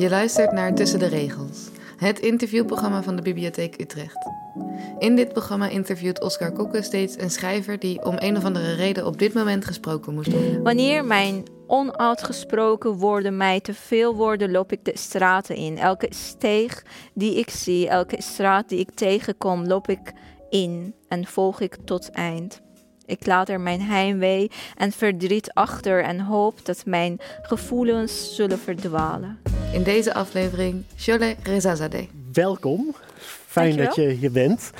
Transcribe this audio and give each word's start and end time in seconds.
Je 0.00 0.08
luistert 0.08 0.52
naar 0.52 0.74
Tussen 0.74 0.98
de 0.98 1.06
Regels, 1.06 1.68
het 1.96 2.18
interviewprogramma 2.18 3.02
van 3.02 3.16
de 3.16 3.22
Bibliotheek 3.22 3.80
Utrecht. 3.80 4.28
In 4.98 5.16
dit 5.16 5.32
programma 5.32 5.68
interviewt 5.68 6.20
Oscar 6.20 6.52
Kokke 6.52 6.82
steeds 6.82 7.18
een 7.18 7.30
schrijver 7.30 7.78
die 7.78 8.04
om 8.04 8.14
een 8.18 8.36
of 8.36 8.44
andere 8.44 8.74
reden 8.74 9.06
op 9.06 9.18
dit 9.18 9.34
moment 9.34 9.64
gesproken 9.64 10.14
moest 10.14 10.32
worden. 10.32 10.62
Wanneer 10.62 11.04
mijn 11.04 11.44
onuitgesproken 11.66 12.92
woorden 12.92 13.36
mij 13.36 13.60
te 13.60 13.74
veel 13.74 14.14
worden, 14.14 14.50
loop 14.50 14.72
ik 14.72 14.84
de 14.84 14.92
straten 14.94 15.56
in. 15.56 15.78
Elke 15.78 16.06
steeg 16.10 16.82
die 17.14 17.38
ik 17.38 17.50
zie, 17.50 17.88
elke 17.88 18.22
straat 18.22 18.68
die 18.68 18.78
ik 18.78 18.90
tegenkom, 18.90 19.66
loop 19.66 19.88
ik 19.88 20.12
in 20.50 20.94
en 21.08 21.26
volg 21.26 21.60
ik 21.60 21.76
tot 21.84 22.10
eind. 22.10 22.60
Ik 23.06 23.26
laat 23.26 23.48
er 23.48 23.60
mijn 23.60 23.80
heimwee 23.80 24.50
en 24.76 24.92
verdriet 24.92 25.52
achter 25.52 26.04
en 26.04 26.20
hoop 26.20 26.64
dat 26.64 26.82
mijn 26.84 27.20
gevoelens 27.42 28.34
zullen 28.34 28.58
verdwalen. 28.58 29.59
In 29.72 29.82
deze 29.82 30.14
aflevering 30.14 30.84
Cholet 30.96 31.36
Rezazadeh. 31.42 32.06
Welkom. 32.32 32.94
Fijn 33.46 33.76
dat 33.76 33.94
je 33.94 34.08
hier 34.08 34.32
bent. 34.32 34.70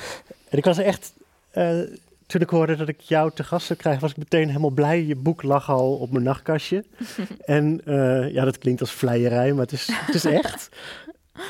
En 0.49 0.57
ik 0.57 0.65
was 0.65 0.77
echt, 0.77 1.13
uh, 1.53 1.79
toen 2.27 2.41
ik 2.41 2.49
hoorde 2.49 2.75
dat 2.75 2.87
ik 2.87 2.99
jou 2.99 3.31
te 3.33 3.43
gast 3.43 3.65
zou 3.65 3.79
krijgen, 3.79 4.01
was 4.01 4.11
ik 4.11 4.17
meteen 4.17 4.47
helemaal 4.47 4.69
blij. 4.69 5.03
Je 5.03 5.15
boek 5.15 5.43
lag 5.43 5.69
al 5.69 5.93
op 5.93 6.11
mijn 6.11 6.23
nachtkastje. 6.23 6.85
en 7.45 7.81
uh, 7.85 8.33
ja, 8.33 8.45
dat 8.45 8.57
klinkt 8.57 8.81
als 8.81 8.91
vleierij, 8.91 9.51
maar 9.51 9.61
het 9.61 9.71
is, 9.71 9.89
het 9.91 10.15
is 10.15 10.25
echt. 10.25 10.69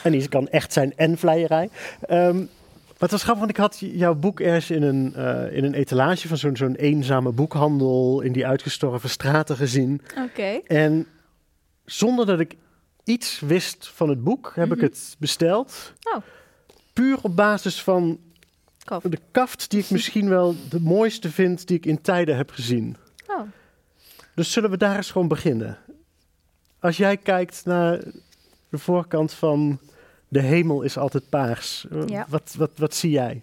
en 0.03 0.11
die 0.11 0.27
kan 0.27 0.47
echt 0.47 0.73
zijn 0.73 0.93
en 0.95 1.17
vleierij. 1.17 1.69
Um, 2.09 2.49
maar 3.01 3.09
het 3.09 3.19
was 3.19 3.23
grappig, 3.23 3.45
want 3.45 3.57
ik 3.57 3.63
had 3.63 3.77
jouw 3.79 4.15
boek 4.15 4.39
ergens 4.39 4.71
in 4.71 4.83
een, 4.83 5.13
uh, 5.17 5.57
in 5.57 5.63
een 5.63 5.73
etalage 5.73 6.27
van 6.27 6.37
zo'n 6.37 6.55
zo'n 6.55 6.75
eenzame 6.75 7.31
boekhandel 7.31 8.21
in 8.21 8.31
die 8.31 8.47
uitgestorven 8.47 9.09
straten 9.09 9.55
gezien. 9.55 10.01
Oké. 10.17 10.59
En 10.67 11.07
zonder 11.85 12.25
dat 12.25 12.39
ik 12.39 12.55
iets 13.03 13.39
wist 13.39 13.87
van 13.87 14.09
het 14.09 14.23
boek, 14.23 14.51
heb 14.55 14.71
ik 14.71 14.75
Mhm. 14.77 14.85
het 14.85 15.15
besteld. 15.19 15.93
Oh. 16.13 16.21
Puur 16.93 17.19
op 17.21 17.35
basis 17.35 17.83
van 17.83 18.19
de 19.03 19.19
kaft 19.31 19.69
die 19.69 19.79
ik 19.79 19.89
misschien 19.95 20.29
wel 20.29 20.55
de 20.69 20.79
mooiste 20.79 21.31
vind 21.31 21.67
die 21.67 21.77
ik 21.77 21.85
in 21.85 22.01
tijden 22.01 22.35
heb 22.37 22.51
gezien. 22.51 22.97
Oh. 23.27 23.41
Dus 24.35 24.51
zullen 24.51 24.69
we 24.69 24.77
daar 24.77 24.95
eens 24.95 25.11
gewoon 25.11 25.27
beginnen? 25.27 25.77
Als 26.79 26.97
jij 26.97 27.17
kijkt 27.17 27.65
naar 27.65 28.03
de 28.69 28.77
voorkant 28.77 29.33
van 29.33 29.79
De 30.27 30.41
hemel 30.41 30.81
is 30.81 30.97
altijd 30.97 31.29
paars, 31.29 31.85
eh, 31.91 32.07
Ja. 32.07 32.25
wat, 32.29 32.53
wat, 32.57 32.71
wat 32.75 32.95
zie 32.95 33.11
jij? 33.11 33.41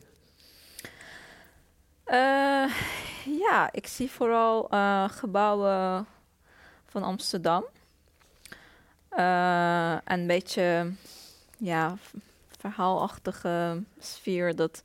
Eh, 2.05 2.73
ja, 3.39 3.69
ik 3.73 3.87
zie 3.87 4.11
vooral 4.11 4.71
eh, 4.71 5.09
gebouwen 5.09 6.07
van 6.87 7.03
Amsterdam. 7.03 7.65
En 9.09 10.21
een 10.21 10.27
beetje 10.27 10.93
ja, 11.59 11.97
verhaalachtige 12.59 13.83
sfeer. 13.99 14.57
Dat 14.57 14.83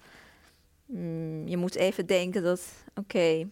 mm, 0.86 1.48
je 1.48 1.58
moet 1.58 1.76
even 1.76 2.06
denken 2.06 2.44
dat, 2.44 2.68
oké, 2.96 3.48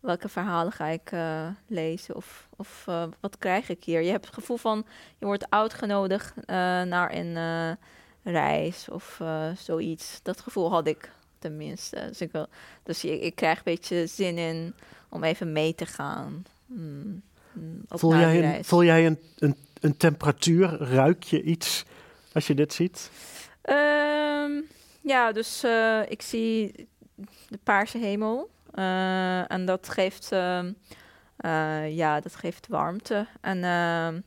welke 0.00 0.28
verhalen 0.28 0.72
ga 0.72 0.86
ik 0.86 1.12
eh, 1.12 1.48
lezen? 1.66 2.16
Of, 2.16 2.48
of 2.56 2.84
eh, 2.86 3.04
wat 3.20 3.38
krijg 3.38 3.68
ik 3.68 3.84
hier? 3.84 4.02
Je 4.02 4.10
hebt 4.10 4.24
het 4.24 4.34
gevoel 4.34 4.56
van, 4.56 4.86
je 5.18 5.26
wordt 5.26 5.50
uitgenodigd 5.50 6.46
naar 6.86 7.14
een 7.14 7.76
reis 8.22 8.88
of 8.88 9.20
zoiets. 9.56 10.20
Dat 10.22 10.40
gevoel 10.40 10.70
had 10.70 10.86
ik 10.86 11.10
tenminste. 11.40 12.06
Dus 12.08 12.20
ik, 12.20 12.32
wil, 12.32 12.46
dus 12.82 13.04
ik, 13.04 13.20
ik 13.20 13.34
krijg 13.34 13.56
een 13.56 13.64
beetje 13.64 14.06
zin 14.06 14.38
in 14.38 14.74
om 15.08 15.24
even 15.24 15.52
mee 15.52 15.74
te 15.74 15.86
gaan. 15.86 16.44
Mm, 16.66 17.22
mm, 17.52 17.82
Voel 17.88 18.16
jij, 18.16 18.56
een, 18.56 18.64
voel 18.64 18.84
jij 18.84 19.06
een, 19.06 19.18
een, 19.80 19.96
temperatuur? 19.96 20.82
Ruik 20.82 21.22
je 21.22 21.42
iets 21.42 21.84
als 22.32 22.46
je 22.46 22.54
dit 22.54 22.72
ziet? 22.72 23.10
Ehm, 23.62 24.50
ja, 25.00 25.32
dus 25.32 25.62
eh, 25.62 26.00
ik 26.08 26.22
zie 26.22 26.72
de 27.48 27.58
paarse 27.62 27.98
hemel. 27.98 28.50
eh, 28.74 29.50
en 29.50 29.64
dat 29.64 29.88
geeft, 29.88 30.32
ehm, 30.32 30.72
eh, 31.36 31.96
ja, 31.96 32.20
dat 32.20 32.36
geeft 32.36 32.66
warmte. 32.68 33.26
En 33.40 33.64
ehm, 33.64 34.20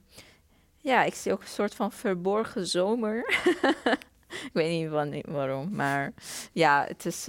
ja, 0.78 1.04
ik 1.04 1.14
zie 1.14 1.32
ook 1.32 1.42
een 1.42 1.48
soort 1.48 1.76
van 1.76 1.92
verborgen 1.92 2.68
zomer. 2.68 3.18
ik 4.48 4.50
weet 4.54 4.82
niet 4.82 4.90
wanneer, 4.90 5.24
waarom, 5.28 5.76
maar 5.76 6.14
ja, 6.52 6.86
het 6.88 7.06
is, 7.06 7.28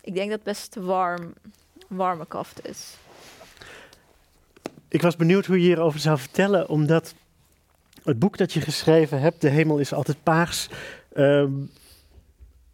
ik 0.00 0.14
denk 0.14 0.28
dat 0.30 0.38
het 0.38 0.42
best 0.42 0.74
warm, 0.74 1.32
warme 1.88 2.26
kaft 2.26 2.66
is. 2.68 2.96
Ik 4.88 5.02
was 5.02 5.16
benieuwd 5.16 5.46
hoe 5.46 5.60
je 5.60 5.66
hierover 5.66 6.00
zou 6.00 6.18
vertellen, 6.18 6.68
omdat 6.68 7.14
het 8.10 8.18
boek 8.18 8.36
dat 8.36 8.52
je 8.52 8.60
geschreven 8.60 9.20
hebt, 9.20 9.40
De 9.40 9.48
hemel 9.48 9.78
is 9.78 9.92
altijd 9.92 10.22
paars, 10.22 10.68
ehm, 11.12 11.52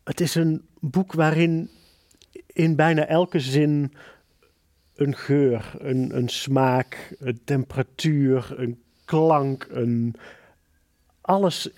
het 0.05 0.21
is 0.21 0.35
een 0.35 0.63
boek 0.81 1.13
waarin 1.13 1.71
in 2.47 2.77
bijna 2.77 3.07
elke 3.07 3.41
zin 3.41 3.93
een 4.95 5.17
geur, 5.17 5.73
een, 5.79 6.17
een 6.17 6.29
smaak, 6.29 7.17
een 7.19 7.41
temperatuur, 7.45 8.55
een 8.57 8.83
klank, 9.05 9.67
een, 9.71 10.15
alles 11.21 11.71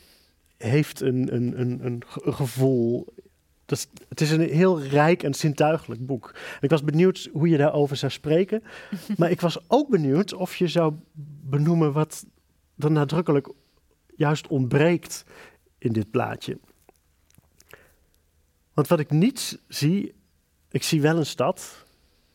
heeft 0.56 1.00
een, 1.00 1.34
een, 1.34 1.60
een, 1.60 1.84
een 1.84 2.02
ge- 2.06 2.22
een 2.24 2.34
gevoel. 2.34 3.06
Dat 3.66 3.78
is, 3.78 3.86
het 4.08 4.20
is 4.20 4.30
een 4.30 4.48
heel 4.48 4.82
rijk 4.82 5.22
en 5.22 5.34
zintuigelijk 5.34 6.06
boek. 6.06 6.34
Ik 6.60 6.70
was 6.70 6.84
benieuwd 6.84 7.28
hoe 7.32 7.48
je 7.48 7.56
daarover 7.56 7.96
zou 7.96 8.12
spreken. 8.12 8.62
Maar 9.18 9.30
ik 9.30 9.40
was 9.40 9.58
ook 9.66 9.88
benieuwd 9.88 10.32
of 10.34 10.56
je 10.56 10.68
zou 10.68 10.94
benoemen 11.42 11.92
wat 11.92 12.26
er 12.78 12.90
nadrukkelijk 12.90 13.48
juist 14.16 14.46
ontbreekt 14.46 15.24
in 15.78 15.92
dit 15.92 16.10
plaatje. 16.10 16.58
Want 18.74 18.88
wat 18.88 19.00
ik 19.00 19.10
niet 19.10 19.60
zie, 19.68 20.14
ik 20.70 20.82
zie 20.82 21.00
wel 21.00 21.16
een 21.16 21.26
stad, 21.26 21.84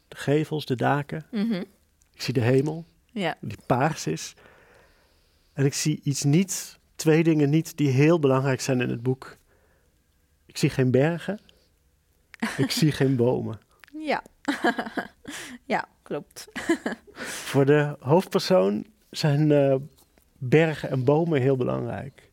de 0.07 0.15
gevels, 0.15 0.65
de 0.65 0.75
daken, 0.75 1.25
Mhm. 1.31 1.63
ik 2.13 2.21
zie 2.21 2.33
de 2.33 2.41
hemel, 2.41 2.85
Ja. 3.05 3.35
die 3.41 3.57
paars 3.65 4.07
is. 4.07 4.33
En 5.53 5.65
ik 5.65 5.73
zie 5.73 5.99
iets 6.03 6.23
niet, 6.23 6.79
twee 6.95 7.23
dingen 7.23 7.49
niet 7.49 7.77
die 7.77 7.89
heel 7.89 8.19
belangrijk 8.19 8.61
zijn 8.61 8.81
in 8.81 8.89
het 8.89 9.03
boek. 9.03 9.37
Ik 10.45 10.57
zie 10.57 10.69
geen 10.69 10.91
bergen, 10.91 11.39
ik 12.57 12.71
zie 12.71 12.91
geen 13.01 13.15
bomen. 13.15 13.59
Ja. 13.93 14.23
ja, 15.73 15.87
klopt. 16.01 16.47
Voor 17.51 17.65
de 17.65 17.95
hoofdpersoon 17.99 18.85
zijn 19.09 19.51
eh, 19.51 19.75
bergen 20.49 20.89
en 20.89 21.03
bomen 21.03 21.41
heel 21.41 21.57
belangrijk. 21.57 22.31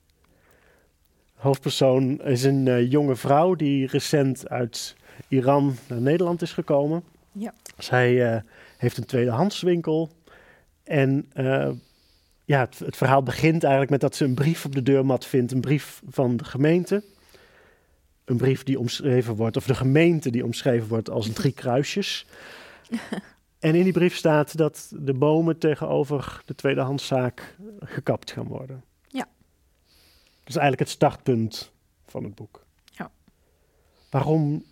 Hoofdpersoon 1.35 2.23
is 2.23 2.45
een 2.45 2.69
eh, 2.69 2.91
jonge 2.91 3.17
vrouw 3.17 3.55
die 3.55 3.87
recent 3.87 4.49
uit 4.49 4.97
Iran 5.29 5.77
naar 5.89 6.01
Nederland 6.01 6.43
is 6.43 6.53
gekomen. 6.53 7.03
Ja. 7.33 7.55
Zij 7.79 8.33
eh, 8.33 8.41
heeft 8.77 8.97
een 8.97 9.05
tweedehandswinkel. 9.05 10.11
En 10.85 11.27
eh, 11.33 11.71
ja, 12.45 12.61
het, 12.61 12.79
het 12.79 12.97
verhaal 12.97 13.23
begint 13.23 13.63
eigenlijk 13.63 13.91
met 13.91 14.01
dat 14.01 14.17
ze 14.17 14.25
een 14.25 14.35
brief 14.35 14.65
op 14.65 14.75
de 14.75 14.83
deurmat 14.83 15.27
vindt. 15.27 15.53
Een 15.53 15.61
brief 15.61 16.03
van 16.09 16.37
de 16.37 16.45
gemeente. 16.45 17.03
Een 18.25 18.37
brief 18.37 18.63
die 18.63 18.79
omschreven 18.79 19.35
wordt, 19.35 19.57
of 19.57 19.67
de 19.67 19.75
gemeente 19.75 20.31
die 20.31 20.45
omschreven 20.45 20.89
wordt 20.89 21.11
als 21.11 21.33
drie 21.33 21.53
kruisjes. 21.53 22.27
En 23.61 23.75
in 23.75 23.85
die 23.85 23.93
brief 23.93 24.17
staat 24.17 24.57
dat 24.57 24.93
de 24.95 25.15
bomen 25.15 25.59
tegenover 25.59 26.43
de 26.45 26.55
tweedehandszaak 26.55 27.57
gekapt 27.81 28.31
gaan 28.31 28.47
worden. 28.47 28.85
Ja. 29.09 29.29
Dat 30.39 30.49
is 30.49 30.57
eigenlijk 30.57 30.81
het 30.81 30.89
startpunt 30.89 31.73
van 32.07 32.25
het 32.25 32.35
boek. 32.35 32.65
Ja. 32.85 33.11
Waarom, 34.11 34.65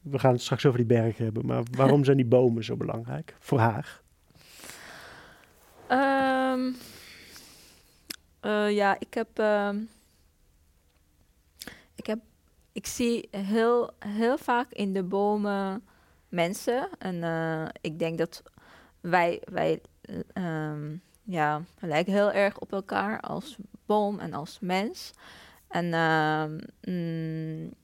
we 0.00 0.18
gaan 0.18 0.32
het 0.32 0.42
straks 0.42 0.66
over 0.66 0.78
die 0.78 0.86
bergen 0.86 1.24
hebben, 1.24 1.46
maar 1.46 1.62
waarom 1.76 2.04
zijn 2.04 2.16
die 2.16 2.26
bomen 2.26 2.64
zo 2.64 2.76
belangrijk 2.76 3.36
voor 3.38 3.58
haar? 3.58 4.00
Ehm, 5.86 6.72
eh, 8.40 8.74
ja, 8.74 8.96
ik 9.00 9.14
heb, 9.14 9.38
ehm, 9.38 9.78
ik 11.94 12.06
heb, 12.06 12.18
ik 12.72 12.86
zie 12.86 13.28
heel, 13.30 13.90
heel 13.98 14.38
vaak 14.38 14.72
in 14.72 14.92
de 14.92 15.02
bomen 15.02 15.82
mensen. 16.36 16.88
En 16.98 17.22
eh, 17.22 17.68
ik 17.80 17.98
denk 17.98 18.18
dat 18.18 18.42
wij, 19.00 19.42
wij 19.44 19.80
eh, 20.00 20.16
ehm, 20.32 20.96
ja, 21.22 21.62
lijken 21.80 22.12
heel 22.12 22.32
erg 22.32 22.58
op 22.58 22.72
elkaar 22.72 23.20
als 23.20 23.56
boom 23.86 24.18
en 24.18 24.32
als 24.32 24.58
mens. 24.60 25.12
En, 25.68 25.94
ehm, 25.94 26.58
mm, 26.80 27.74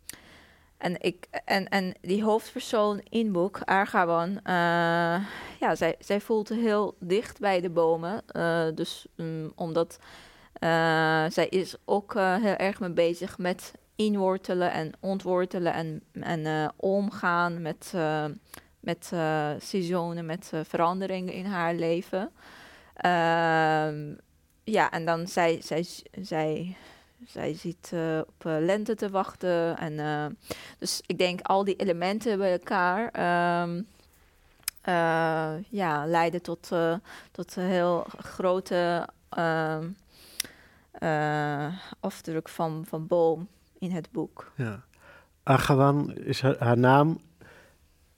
en, 0.78 1.00
ik, 1.00 1.26
en, 1.44 1.69
en 1.69 1.94
die 2.00 2.25
hoofdpersoon 2.25 3.00
in 3.08 3.32
boek, 3.32 3.60
Argawan, 3.64 4.40
eh, 4.43 5.25
ja, 5.60 5.75
zij, 5.75 5.96
zij 5.99 6.20
voelt 6.20 6.49
heel 6.49 6.96
dicht 6.99 7.40
bij 7.40 7.60
de 7.60 7.70
bomen. 7.70 8.22
eh, 8.26 8.66
dus 8.75 9.06
mm, 9.16 9.52
omdat 9.54 9.99
zij 11.28 11.46
is 11.49 11.76
ook 11.84 12.14
heel 12.14 12.56
erg 12.56 12.81
mee 12.81 12.90
bezig 12.90 13.38
met 13.38 13.72
inwortelen 14.04 14.72
en 14.72 14.93
ontwortelen 15.00 15.72
en, 15.72 16.02
en 16.12 16.46
eh, 16.46 16.69
omgaan 16.76 17.62
met, 17.62 17.93
eh, 17.94 18.25
met 18.81 19.10
eh, 19.12 19.50
seizoenen, 19.58 20.26
met 20.26 20.52
veranderingen 20.62 21.32
in 21.32 21.44
haar 21.44 21.75
leven. 21.75 22.31
Ehm, 22.94 24.14
ja, 24.64 24.90
en 24.90 25.04
dan 25.04 25.26
zij, 25.26 25.60
zij, 25.62 25.87
zij, 26.20 26.76
zij 27.26 27.54
zit 27.54 27.90
uh, 27.94 28.19
op 28.19 28.44
uh, 28.46 28.56
lente 28.58 28.94
te 28.94 29.10
wachten. 29.10 29.78
En, 29.78 29.93
uh, 29.93 30.26
dus 30.78 31.00
ik 31.06 31.19
denk 31.19 31.40
al 31.40 31.64
die 31.64 31.76
elementen 31.76 32.38
bij 32.38 32.52
elkaar 32.52 33.04
um, 33.62 33.87
ja, 35.69 36.06
leiden 36.06 36.43
tot, 36.43 36.70
tot 37.31 37.56
een 37.56 37.64
heel 37.64 38.06
grote 38.19 39.08
ehm, 39.28 39.88
afdruk 42.00 42.49
van, 42.49 42.84
van 42.88 43.06
boom 43.06 43.49
in 43.82 43.90
het 43.90 44.11
boek. 44.11 44.52
Ja. 44.56 44.84
Agawan 45.43 46.17
is 46.17 46.40
haar, 46.40 46.56
haar 46.58 46.79
naam. 46.79 47.20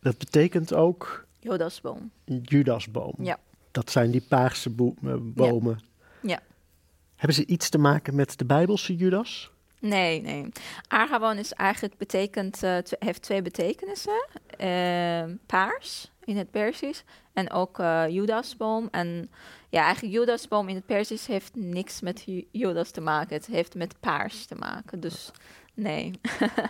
Dat 0.01 0.19
betekent 0.19 0.75
ook... 0.75 1.27
Judasboom. 1.39 2.11
Judasboom. 2.25 3.15
Ja. 3.19 3.39
Dat 3.71 3.91
zijn 3.91 4.11
die 4.11 4.27
paarse 4.29 4.71
bomen. 4.71 5.81
Ja. 6.21 6.29
ja. 6.29 6.41
Hebben 7.17 7.37
ze 7.37 7.47
iets 7.47 7.69
te 7.69 7.79
maken 7.79 8.15
met 8.15 8.39
de 8.39 8.45
Bijbelse 8.45 8.97
Judas? 8.97 9.53
Nee, 9.81 10.21
nee. 10.21 10.49
Argawan 10.89 11.37
is 11.37 11.53
eigenlijk 11.53 11.97
betekent, 11.97 12.63
uh, 12.63 12.79
heeft 12.99 13.23
twee 13.23 13.43
betekenissen. 13.43 14.27
Uh, 14.61 15.25
paars 15.47 16.11
in 16.25 16.37
het 16.37 16.51
Persisch 16.51 17.05
en 17.35 17.51
ook 17.51 17.79
uh, 17.79 18.05
Judasboom. 18.09 18.89
En 18.91 19.31
ja, 19.69 19.83
eigenlijk 19.85 20.15
Judasboom 20.15 20.69
in 20.69 20.75
het 20.75 20.87
Persisch 20.87 21.27
heeft 21.27 21.55
niks 21.55 22.01
met 22.01 22.25
Judas 22.51 22.91
te 22.91 23.01
maken. 23.01 23.37
Het 23.37 23.47
heeft 23.47 23.75
met 23.75 23.95
paars 24.01 24.47
te 24.47 24.55
maken. 24.55 25.01
Dus 25.01 25.31
nee. 25.75 26.21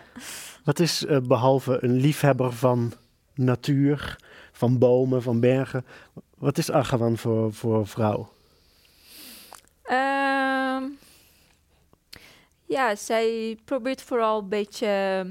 Wat 0.65 0.79
is 0.79 1.03
uh, 1.03 1.19
behalve 1.19 1.79
een 1.85 1.95
liefhebber 1.97 2.53
van 2.53 2.93
natuur, 3.35 4.17
van 4.53 4.79
bomen, 4.79 5.23
van 5.23 5.41
bergen, 5.41 5.85
wat 6.39 6.59
is 6.59 6.71
Argawan 6.71 7.19
voor, 7.19 7.53
voor 7.53 7.87
vrouw? 7.87 8.29
Uh, 9.91 10.83
ja, 12.65 12.97
zij 12.97 13.59
probeert 13.65 14.03
vooral 14.03 14.39
een 14.39 14.49
beetje 14.49 15.27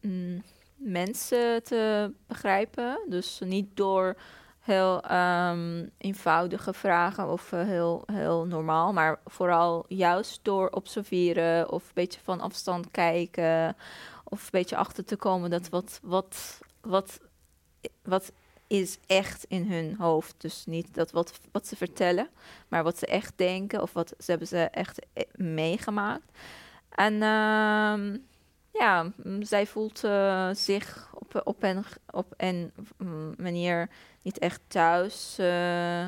mm, 0.00 0.42
mensen 0.76 1.62
te 1.62 2.12
begrijpen. 2.26 2.98
Dus 3.08 3.40
niet 3.44 3.66
door 3.74 4.16
heel 4.64 5.12
um, 5.12 5.90
eenvoudige 5.98 6.72
vragen 6.72 7.28
of 7.28 7.52
uh, 7.52 7.62
heel, 7.62 8.02
heel 8.12 8.46
normaal, 8.46 8.92
maar 8.92 9.20
vooral 9.24 9.84
juist 9.88 10.40
door 10.42 10.68
observeren 10.68 11.70
of 11.70 11.82
een 11.82 11.90
beetje 11.94 12.20
van 12.22 12.40
afstand 12.40 12.90
kijken 12.90 13.76
of 14.24 14.42
een 14.42 14.48
beetje 14.50 14.76
achter 14.76 15.04
te 15.04 15.16
komen 15.16 15.50
dat 15.50 15.68
wat, 15.68 16.00
wat, 16.02 16.60
wat, 16.80 17.20
wat 18.02 18.32
is 18.66 18.98
echt 19.06 19.44
in 19.48 19.70
hun 19.70 19.96
hoofd. 19.98 20.34
Dus 20.38 20.64
niet 20.66 20.94
dat 20.94 21.10
wat, 21.10 21.40
wat 21.52 21.66
ze 21.66 21.76
vertellen, 21.76 22.28
maar 22.68 22.82
wat 22.82 22.98
ze 22.98 23.06
echt 23.06 23.32
denken 23.36 23.82
of 23.82 23.92
wat 23.92 24.14
ze 24.18 24.30
hebben 24.30 24.48
ze 24.48 24.58
echt 24.58 25.06
eh, 25.12 25.24
meegemaakt. 25.34 26.38
En 26.88 27.14
uh, 27.14 28.18
ja, 28.78 29.12
zij 29.40 29.66
voelt 29.66 30.04
uh, 30.04 30.48
zich 30.52 31.10
op, 31.14 31.40
op, 31.44 31.62
een, 31.62 31.84
op 32.10 32.34
een 32.36 32.72
manier 33.36 33.88
niet 34.22 34.38
echt 34.38 34.60
thuis. 34.66 35.36
Uh, 35.40 36.06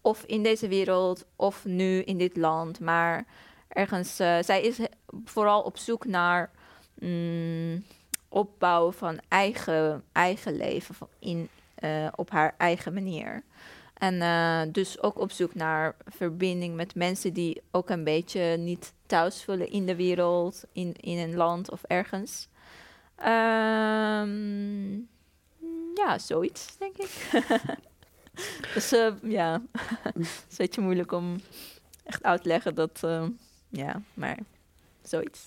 of 0.00 0.24
in 0.24 0.42
deze 0.42 0.68
wereld, 0.68 1.24
of 1.36 1.64
nu 1.64 2.02
in 2.02 2.18
dit 2.18 2.36
land. 2.36 2.80
Maar 2.80 3.24
ergens, 3.68 4.20
uh, 4.20 4.38
zij 4.40 4.62
is 4.62 4.78
vooral 5.24 5.62
op 5.62 5.76
zoek 5.76 6.04
naar 6.04 6.50
um, 7.02 7.86
opbouwen 8.28 8.94
van 8.94 9.20
eigen, 9.28 10.04
eigen 10.12 10.56
leven 10.56 10.94
in, 11.18 11.48
op 12.14 12.30
haar 12.30 12.54
eigen 12.58 12.92
manier. 12.94 13.42
En 14.00 14.14
uh, 14.14 14.62
dus 14.72 15.02
ook 15.02 15.18
op 15.18 15.30
zoek 15.30 15.54
naar 15.54 15.96
verbinding 16.06 16.74
met 16.74 16.94
mensen 16.94 17.32
die 17.32 17.62
ook 17.70 17.90
een 17.90 18.04
beetje 18.04 18.56
niet 18.56 18.92
thuis 19.06 19.44
voelen 19.44 19.70
in 19.70 19.86
de 19.86 19.96
wereld, 19.96 20.64
in, 20.72 20.94
in 21.00 21.18
een 21.18 21.36
land 21.36 21.70
of 21.70 21.82
ergens. 21.82 22.48
Um, 23.18 25.08
ja, 25.94 26.18
zoiets, 26.18 26.76
denk 26.78 26.96
ik. 26.96 27.10
dus 28.74 28.92
uh, 28.92 29.12
ja, 29.22 29.62
het 30.02 30.16
is 30.16 30.44
een 30.48 30.56
beetje 30.56 30.80
moeilijk 30.80 31.12
om 31.12 31.40
echt 32.04 32.22
uit 32.22 32.42
te 32.42 32.48
leggen 32.48 32.74
dat, 32.74 33.00
uh, 33.04 33.24
ja, 33.68 34.02
maar 34.14 34.38
zoiets. 35.02 35.46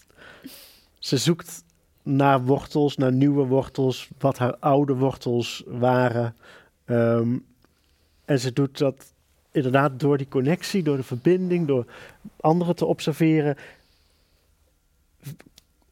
Ze 1.00 1.18
zoekt 1.18 1.64
naar 2.04 2.44
wortels, 2.44 2.98
naar 2.98 3.14
nieuwe 3.14 3.46
wortels, 3.46 4.10
wat 4.18 4.38
haar 4.38 4.56
oude 4.60 4.96
wortels 4.96 5.64
waren. 5.66 6.36
Um, 6.86 7.46
en 8.34 8.40
ze 8.40 8.54
doet 8.54 8.78
dat 8.78 9.14
inderdaad 9.52 10.00
door 10.00 10.18
die 10.18 10.28
connectie, 10.28 10.84
door 10.84 10.98
de 10.98 11.04
verbinding, 11.04 11.68
door 11.68 11.86
anderen 12.40 12.76
te 12.76 12.86
observeren. 12.86 13.56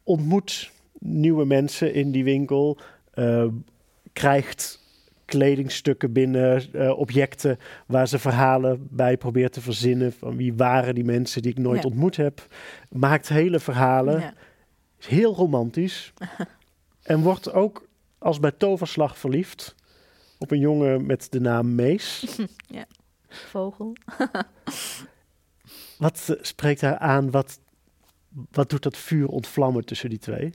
Ontmoet 0.04 0.72
nieuwe 1.00 1.46
mensen 1.46 1.94
in 1.94 2.12
die 2.12 2.24
winkel, 2.24 2.78
uh, 3.16 3.46
krijgt 4.14 4.80
kledingstukken 5.26 6.12
binnen, 6.12 6.64
uh, 6.74 7.00
objecten 7.00 7.60
waar 7.86 8.08
ze 8.08 8.20
verhalen 8.20 8.88
bij 8.90 9.18
probeert 9.18 9.54
te 9.54 9.62
verzinnen 9.62 10.14
van 10.14 10.38
wie 10.38 10.54
waren 10.54 10.96
die 10.96 11.04
mensen 11.04 11.42
die 11.42 11.52
ik 11.52 11.58
nooit 11.58 11.82
ja. 11.82 11.88
ontmoet 11.90 12.16
heb. 12.16 12.48
Maakt 12.90 13.30
hele 13.30 13.60
verhalen. 13.60 14.20
Ja. 14.20 14.34
Is 15.00 15.08
heel 15.08 15.36
romantisch. 15.36 16.14
en 17.04 17.22
wordt 17.22 17.54
ook 17.54 17.88
als 18.18 18.40
bij 18.40 18.52
toverslag 18.52 19.18
verliefd 19.18 19.76
op 20.42 20.52
een 20.52 20.60
jongen 20.60 21.06
met 21.06 21.28
de 21.32 21.40
naam 21.40 21.76
Mees. 21.76 22.38
ja, 22.78 22.86
vogel. 23.28 23.94
wat 25.98 26.28
uh, 26.30 26.38
spreekt 26.42 26.82
haar 26.82 26.98
aan? 26.98 27.32
Wat, 27.32 27.60
wat 28.52 28.70
doet 28.70 28.84
dat 28.84 28.98
vuur 28.98 29.28
ontvlammen 29.28 29.86
tussen 29.86 30.10
die 30.10 30.20
twee? 30.20 30.54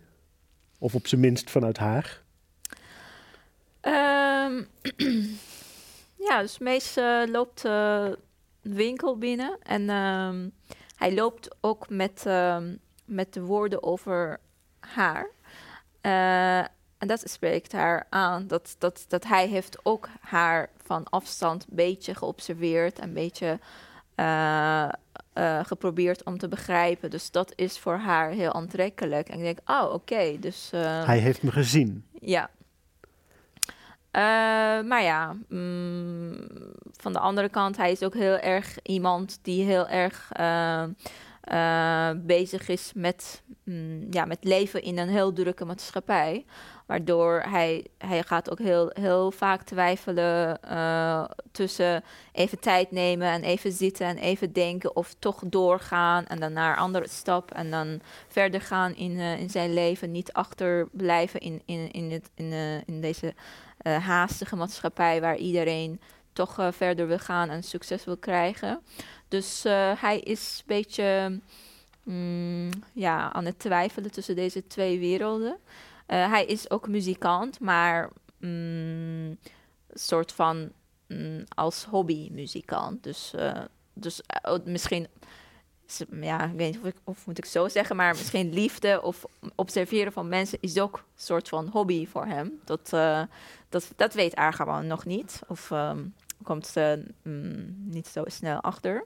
Of 0.78 0.94
op 0.94 1.06
zijn 1.06 1.20
minst 1.20 1.50
vanuit 1.50 1.78
haar? 1.78 2.22
Um, 3.82 4.66
ja, 6.28 6.40
dus 6.40 6.58
Mees 6.58 6.96
uh, 6.96 7.22
loopt 7.26 7.64
uh, 7.64 8.08
winkel 8.60 9.18
binnen 9.18 9.58
en 9.62 9.90
um, 9.90 10.52
hij 10.96 11.14
loopt 11.14 11.56
ook 11.60 11.88
met, 11.88 12.24
um, 12.26 12.78
met 13.04 13.32
de 13.32 13.40
woorden 13.40 13.82
over 13.82 14.40
haar. 14.80 15.30
Uh, 16.02 16.64
en 16.98 17.08
dat 17.08 17.22
spreekt 17.24 17.72
haar 17.72 18.06
aan, 18.08 18.46
dat, 18.46 18.76
dat, 18.78 19.04
dat 19.08 19.24
hij 19.24 19.48
heeft 19.48 19.78
ook 19.82 20.08
haar 20.20 20.70
van 20.82 21.04
afstand 21.10 21.62
een 21.62 21.76
beetje 21.76 22.14
geobserveerd, 22.14 23.02
een 23.02 23.12
beetje 23.12 23.58
uh, 24.16 24.88
uh, 25.34 25.64
geprobeerd 25.64 26.24
om 26.24 26.38
te 26.38 26.48
begrijpen. 26.48 27.10
Dus 27.10 27.30
dat 27.30 27.52
is 27.56 27.78
voor 27.78 27.96
haar 27.96 28.30
heel 28.30 28.52
aantrekkelijk. 28.52 29.28
En 29.28 29.38
ik 29.38 29.44
denk, 29.44 29.58
oh, 29.64 29.84
oké, 29.84 29.94
okay, 29.94 30.38
dus... 30.38 30.70
Uh, 30.74 31.04
hij 31.04 31.18
heeft 31.18 31.42
me 31.42 31.52
gezien. 31.52 32.04
Ja. 32.20 32.50
maar 34.82 35.02
ja, 35.02 35.36
mm, 35.48 36.48
van 36.96 37.12
de 37.12 37.18
andere 37.18 37.48
kant, 37.48 37.76
hij 37.76 37.92
is 37.92 38.02
ook 38.02 38.14
heel 38.14 38.38
erg 38.38 38.78
iemand 38.82 39.38
die 39.42 39.64
heel 39.64 39.88
erg 39.88 40.30
uh, 41.52 42.10
bezig 42.16 42.68
is 42.68 42.92
met, 42.94 43.42
mm, 43.64 44.06
ja, 44.10 44.24
met 44.24 44.44
leven 44.44 44.82
in 44.82 44.98
een 44.98 45.08
heel 45.08 45.32
drukke 45.32 45.64
maatschappij. 45.64 46.44
Waardoor 46.86 47.42
hij, 47.48 47.86
hij 47.98 48.22
gaat 48.22 48.50
ook 48.50 48.58
heel, 48.58 48.90
heel 48.92 49.30
vaak 49.30 49.62
twijfelen 49.62 50.58
uh, 50.70 51.24
tussen 51.52 52.04
even 52.32 52.58
tijd 52.58 52.90
nemen 52.90 53.28
en 53.28 53.42
even 53.42 53.72
zitten 53.72 54.06
en 54.06 54.18
even 54.18 54.52
denken 54.52 54.96
of 54.96 55.14
toch 55.18 55.42
doorgaan 55.46 56.26
en 56.26 56.40
dan 56.40 56.52
naar 56.52 56.72
een 56.72 56.82
andere 56.82 57.08
stap 57.08 57.50
en 57.50 57.70
dan 57.70 58.00
verder 58.28 58.60
gaan 58.60 58.94
in, 58.94 59.12
uh, 59.12 59.40
in 59.40 59.50
zijn 59.50 59.74
leven. 59.74 60.12
Niet 60.12 60.32
achterblijven 60.32 61.40
in, 61.40 61.62
in, 61.64 61.92
in, 61.92 62.10
het, 62.10 62.30
in, 62.34 62.52
in 62.86 63.00
deze 63.00 63.34
haastige 64.00 64.56
maatschappij 64.56 65.20
waar 65.20 65.36
iedereen 65.36 66.00
toch 66.32 66.68
verder 66.70 67.06
wil 67.06 67.18
gaan 67.18 67.50
en 67.50 67.62
succes 67.62 68.04
wil 68.04 68.16
krijgen. 68.16 68.80
Dus 69.28 69.64
uh, 69.66 69.92
hij 69.96 70.18
is 70.18 70.56
een 70.58 70.64
beetje 70.66 71.40
mm, 72.02 72.70
ja, 72.92 73.32
aan 73.32 73.44
het 73.44 73.58
twijfelen 73.58 74.10
tussen 74.10 74.36
deze 74.36 74.66
twee 74.66 74.98
werelden. 74.98 75.56
Uh, 76.06 76.30
hij 76.30 76.44
is 76.44 76.70
ook 76.70 76.88
muzikant, 76.88 77.60
maar 77.60 78.10
een 78.40 79.28
mm, 79.28 79.38
soort 79.92 80.32
van 80.32 80.72
mm, 81.06 81.44
als 81.48 81.84
hobby-muzikant. 81.84 83.02
Dus, 83.02 83.32
uh, 83.36 83.60
dus 83.92 84.20
misschien, 84.64 85.06
ja, 86.10 86.44
ik 86.44 86.56
weet 86.56 86.72
niet 86.72 86.82
of, 86.82 86.88
ik, 86.88 86.96
of 87.04 87.26
moet 87.26 87.38
ik 87.38 87.44
zo 87.44 87.68
zeggen, 87.68 87.96
maar 87.96 88.14
misschien 88.14 88.52
liefde 88.52 89.02
of 89.02 89.24
observeren 89.54 90.12
van 90.12 90.28
mensen 90.28 90.58
is 90.60 90.78
ook 90.78 90.96
een 90.96 91.22
soort 91.22 91.48
van 91.48 91.68
hobby 91.68 92.06
voor 92.06 92.26
hem. 92.26 92.60
Dat, 92.64 92.90
dat, 93.68 93.92
dat 93.96 94.14
weet 94.14 94.34
Argawan 94.34 94.86
nog 94.86 95.04
niet. 95.04 95.40
Of 95.48 95.70
um, 95.70 96.14
komt 96.42 96.66
ze 96.66 97.04
mm, 97.22 97.74
niet 97.84 98.06
zo 98.06 98.24
snel 98.26 98.60
achter. 98.60 99.04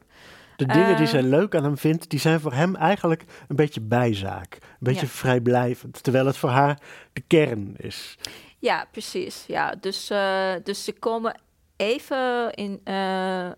De 0.67 0.73
dingen 0.73 0.97
die 0.97 1.07
zij 1.07 1.23
leuk 1.23 1.55
aan 1.55 1.65
hem 1.65 1.79
vindt, 1.79 2.11
die 2.11 2.19
zijn 2.19 2.41
voor 2.41 2.53
hem 2.53 2.77
eigenlijk 2.77 3.25
een 3.49 3.57
beetje 3.57 3.81
bijzaak. 3.81 4.59
Een 4.61 4.77
beetje 4.79 5.07
ja. 5.07 5.13
vrijblijvend. 5.13 6.03
Terwijl 6.03 6.27
het 6.27 6.37
voor 6.37 6.49
haar 6.51 6.79
de 7.13 7.21
kern 7.21 7.75
is. 7.77 8.19
Ja, 8.59 8.87
precies. 8.91 9.45
Ja, 9.47 9.75
dus, 9.81 10.11
uh, 10.11 10.53
dus 10.65 10.85
ze 10.85 10.93
komen 10.93 11.41
even 11.77 12.53
in, 12.55 12.81
uh, 12.85 13.51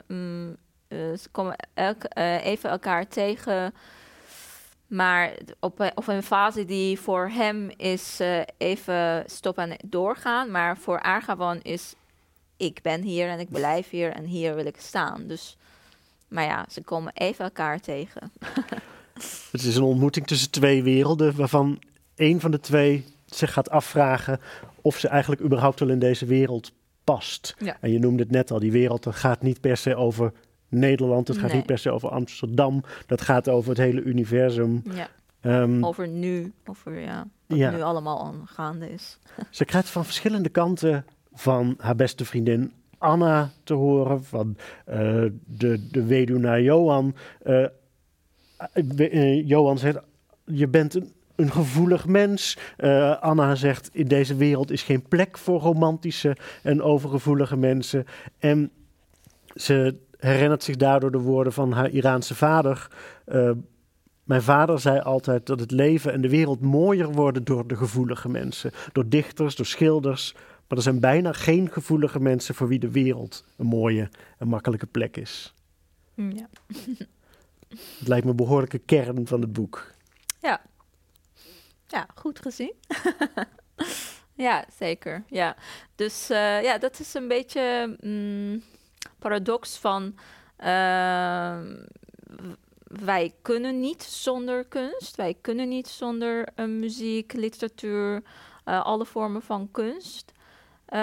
ze 0.88 1.28
komen 1.30 1.56
elk, 1.74 2.02
even 2.42 2.70
elkaar 2.70 3.08
tegen. 3.08 3.74
Maar 4.86 5.32
op, 5.60 5.92
op 5.94 6.08
een 6.08 6.22
fase 6.22 6.64
die 6.64 6.98
voor 6.98 7.28
hem 7.28 7.70
is 7.76 8.20
even 8.58 9.24
stoppen 9.26 9.70
en 9.70 9.76
doorgaan. 9.84 10.50
Maar 10.50 10.76
voor 10.76 11.00
Argawan 11.00 11.60
is 11.62 11.94
ik 12.56 12.82
ben 12.82 13.02
hier 13.02 13.28
en 13.28 13.38
ik 13.38 13.50
blijf 13.50 13.90
hier 13.90 14.12
en 14.12 14.24
hier 14.24 14.54
wil 14.54 14.66
ik 14.66 14.76
staan. 14.78 15.26
Dus, 15.26 15.56
maar 16.32 16.44
ja, 16.44 16.66
ze 16.68 16.82
komen 16.82 17.12
even 17.14 17.44
elkaar 17.44 17.80
tegen. 17.80 18.32
Het 19.52 19.62
is 19.62 19.76
een 19.76 19.82
ontmoeting 19.82 20.26
tussen 20.26 20.50
twee 20.50 20.82
werelden, 20.82 21.36
waarvan 21.36 21.82
een 22.16 22.40
van 22.40 22.50
de 22.50 22.60
twee 22.60 23.04
zich 23.26 23.52
gaat 23.52 23.70
afvragen 23.70 24.40
of 24.80 24.98
ze 24.98 25.08
eigenlijk 25.08 25.42
überhaupt 25.42 25.80
wel 25.80 25.88
in 25.88 25.98
deze 25.98 26.26
wereld 26.26 26.72
past. 27.04 27.54
Ja. 27.58 27.76
En 27.80 27.92
je 27.92 27.98
noemde 27.98 28.22
het 28.22 28.32
net 28.32 28.50
al, 28.50 28.58
die 28.58 28.72
wereld 28.72 29.06
gaat 29.10 29.42
niet 29.42 29.60
per 29.60 29.76
se 29.76 29.96
over 29.96 30.32
Nederland, 30.68 31.28
het 31.28 31.38
gaat 31.38 31.52
niet 31.52 31.66
per 31.66 31.78
se 31.78 31.90
over 31.90 32.08
Amsterdam, 32.08 32.82
dat 33.06 33.20
gaat 33.20 33.48
over 33.48 33.68
het 33.68 33.78
hele 33.78 34.02
universum. 34.02 34.82
Ja. 34.94 35.08
Um, 35.62 35.84
over 35.84 36.08
nu, 36.08 36.52
over 36.64 36.98
ja, 36.98 37.26
wat 37.46 37.58
ja. 37.58 37.70
nu 37.70 37.82
allemaal 37.82 38.24
aangaande 38.24 38.90
is. 38.90 39.18
Ze 39.50 39.64
krijgt 39.64 39.88
van 39.88 40.04
verschillende 40.04 40.48
kanten 40.48 41.04
van 41.32 41.74
haar 41.78 41.96
beste 41.96 42.24
vriendin 42.24 42.72
Anna 43.02 43.50
te 43.64 43.74
horen, 43.74 44.24
van 44.24 44.56
uh, 44.88 45.24
de, 45.44 45.88
de 45.90 46.04
weduwnaar 46.04 46.62
Johan. 46.62 47.14
Uh, 47.44 47.66
uh, 48.96 49.48
Johan 49.48 49.78
zegt, 49.78 49.98
je 50.44 50.68
bent 50.68 50.94
een, 50.94 51.12
een 51.36 51.52
gevoelig 51.52 52.06
mens. 52.06 52.58
Anna 53.20 53.54
zegt, 53.54 53.90
in 53.92 54.08
deze 54.08 54.36
wereld 54.36 54.70
is 54.70 54.82
geen 54.82 55.02
plek 55.08 55.38
voor 55.38 55.60
romantische 55.60 56.36
en 56.62 56.82
overgevoelige 56.82 57.56
mensen. 57.56 58.06
En 58.38 58.70
ze 59.54 59.96
herinnert 60.18 60.62
zich 60.62 60.76
daardoor 60.76 61.12
de 61.12 61.18
woorden 61.18 61.52
van 61.52 61.72
haar 61.72 61.90
Iraanse 61.90 62.34
vader. 62.34 62.88
Mijn 64.24 64.42
vader 64.42 64.80
zei 64.80 65.00
altijd 65.00 65.46
dat 65.46 65.60
het 65.60 65.70
leven 65.70 66.12
en 66.12 66.20
de 66.20 66.28
wereld 66.28 66.60
mooier 66.60 67.12
worden 67.12 67.44
door 67.44 67.66
de 67.66 67.76
gevoelige 67.76 68.28
mensen. 68.28 68.70
Door 68.92 69.08
dichters, 69.08 69.56
door 69.56 69.66
schilders, 69.66 70.34
maar 70.72 70.80
er 70.80 70.86
zijn 70.90 71.00
bijna 71.00 71.32
geen 71.32 71.70
gevoelige 71.70 72.20
mensen 72.20 72.54
voor 72.54 72.68
wie 72.68 72.78
de 72.78 72.90
wereld 72.90 73.44
een 73.56 73.66
mooie 73.66 74.08
en 74.38 74.48
makkelijke 74.48 74.86
plek 74.86 75.16
is. 75.16 75.54
Mm, 76.14 76.32
ja. 76.32 76.48
Het 77.98 78.08
lijkt 78.08 78.24
me 78.24 78.30
een 78.30 78.36
behoorlijke 78.36 78.78
kern 78.78 79.26
van 79.26 79.40
het 79.40 79.52
boek. 79.52 79.92
Ja, 80.40 80.60
ja 81.86 82.06
goed 82.14 82.38
gezien. 82.38 82.74
ja, 84.46 84.64
zeker. 84.78 85.24
Ja. 85.26 85.56
Dus 85.94 86.30
uh, 86.30 86.62
ja, 86.62 86.78
dat 86.78 87.00
is 87.00 87.14
een 87.14 87.28
beetje 87.28 87.96
mm, 88.00 88.62
paradox 89.18 89.78
van 89.78 90.14
uh, 90.58 91.60
wij 92.82 93.34
kunnen 93.42 93.80
niet 93.80 94.02
zonder 94.02 94.64
kunst, 94.64 95.16
wij 95.16 95.36
kunnen 95.40 95.68
niet 95.68 95.88
zonder 95.88 96.48
uh, 96.56 96.66
muziek, 96.66 97.32
literatuur, 97.32 98.22
alle 98.64 99.06
vormen 99.06 99.42
van 99.42 99.68
kunst. 99.70 100.32
Uh, 100.92 100.98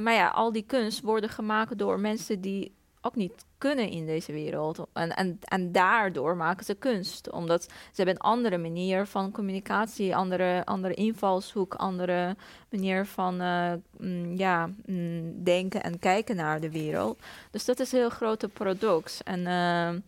maar 0.00 0.12
ja, 0.12 0.28
al 0.28 0.52
die 0.52 0.64
kunst 0.66 1.00
worden 1.00 1.30
gemaakt 1.30 1.78
door 1.78 2.00
mensen 2.00 2.40
die 2.40 2.74
ook 3.00 3.14
niet 3.14 3.44
kunnen 3.58 3.88
in 3.88 4.06
deze 4.06 4.32
wereld. 4.32 4.86
En, 4.92 5.10
en, 5.16 5.38
en 5.44 5.72
daardoor 5.72 6.36
maken 6.36 6.64
ze 6.64 6.74
kunst. 6.74 7.30
Omdat 7.30 7.62
ze 7.62 7.68
hebben 7.92 8.14
een 8.14 8.20
andere 8.20 8.58
manier 8.58 9.06
van 9.06 9.30
communicatie, 9.30 10.16
andere, 10.16 10.64
andere 10.64 10.94
invalshoek, 10.94 11.74
andere 11.74 12.36
manier 12.70 13.06
van 13.06 13.42
uh, 13.42 13.72
mm, 13.98 14.36
ja, 14.36 14.70
mm, 14.86 15.44
denken 15.44 15.82
en 15.82 15.98
kijken 15.98 16.36
naar 16.36 16.60
de 16.60 16.70
wereld. 16.70 17.18
Dus 17.50 17.64
dat 17.64 17.80
is 17.80 17.92
een 17.92 17.98
heel 17.98 18.08
grote 18.08 18.48
paradox. 18.48 19.22
En 19.22 19.40
uh, 19.40 20.00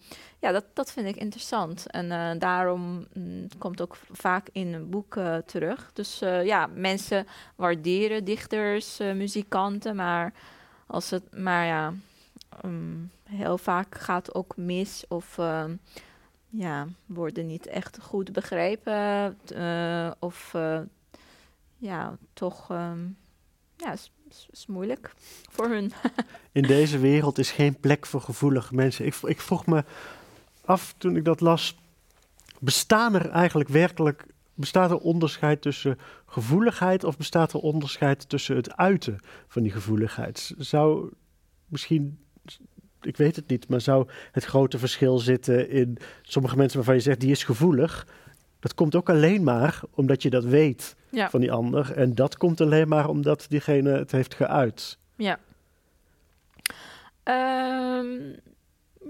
ja, 0.46 0.52
dat, 0.52 0.64
dat 0.72 0.92
vind 0.92 1.06
ik 1.06 1.16
interessant. 1.16 1.90
En 1.90 2.06
uh, 2.06 2.30
daarom 2.38 3.06
mm, 3.12 3.48
komt 3.58 3.80
ook 3.80 3.96
vaak 4.12 4.48
in 4.52 4.72
een 4.72 4.90
boek 4.90 5.16
uh, 5.16 5.36
terug. 5.36 5.90
Dus 5.92 6.22
uh, 6.22 6.44
ja, 6.44 6.66
mensen 6.66 7.26
waarderen 7.56 8.24
dichters, 8.24 8.98
muzikanten, 8.98 9.96
maar 9.96 10.32
als 10.86 11.10
het, 11.10 11.36
maar 11.36 11.66
ja, 11.66 11.94
um, 12.64 13.10
heel 13.24 13.58
vaak 13.58 13.98
gaat 13.98 14.34
ook 14.34 14.56
mis 14.56 15.04
of 15.08 15.36
ja, 16.48 16.86
worden 17.06 17.46
niet 17.46 17.66
echt 17.66 17.98
goed 18.00 18.32
begrepen 18.32 19.38
of 20.18 20.54
ja, 21.78 22.16
toch 22.32 22.70
um, 22.70 23.16
ja, 23.76 23.92
is, 23.92 24.10
is, 24.50 24.66
moeilijk 24.66 25.12
voor 25.50 25.68
hun. 25.68 25.92
In 26.52 26.62
deze 26.62 26.98
wereld 26.98 27.38
is 27.38 27.50
geen 27.50 27.80
plek 27.80 28.06
voor 28.06 28.20
gevoelige 28.20 28.74
mensen. 28.74 29.06
Ik, 29.06 29.14
ik 29.14 29.40
vroeg 29.40 29.66
me 29.66 29.84
af 30.66 30.94
toen 30.99 31.16
ik 31.16 31.25
dat 31.25 31.40
las. 31.40 31.76
Bestaan 32.61 33.14
er 33.14 33.30
eigenlijk 33.30 33.68
werkelijk 33.68 34.26
bestaat 34.54 34.90
er 34.90 34.99
onderscheid 34.99 35.62
tussen 35.62 35.99
gevoeligheid 36.26 37.04
of 37.04 37.16
bestaat 37.16 37.52
er 37.52 37.61
onderscheid 37.61 38.28
tussen 38.28 38.56
het 38.56 38.76
uiten 38.76 39.18
van 39.49 39.62
die 39.62 39.73
gevoeligheid? 39.73 40.54
Zou 40.58 41.12
misschien, 41.66 42.18
ik 43.02 43.16
weet 43.16 43.37
het 43.37 43.49
niet, 43.49 43.68
maar 43.68 43.80
zou 43.80 44.08
het 44.32 44.44
grote 44.44 44.78
verschil 44.78 45.18
zitten 45.18 45.70
in 45.70 45.99
sommige 46.23 46.56
mensen 46.56 46.76
waarvan 46.76 46.94
je 46.94 47.00
zegt 47.00 47.20
die 47.20 47.30
is 47.30 47.44
gevoelig? 47.44 48.06
Dat 48.61 48.75
komt 48.75 48.94
ook 48.94 49.11
alleen 49.11 49.42
maar 49.42 49.80
omdat 49.90 50.23
je 50.23 50.30
dat 50.30 50.44
weet 50.44 50.96
van 51.11 51.40
die 51.40 51.52
ander. 51.52 51.92
En 51.92 52.14
dat 52.14 52.37
komt 52.37 52.61
alleen 52.61 52.88
maar 52.88 53.08
omdat 53.08 53.46
diegene 53.49 53.90
het 53.90 54.12
heeft 54.12 54.35
geuit. 54.35 54.99
Ja. 55.16 55.38
Um, 57.25 58.37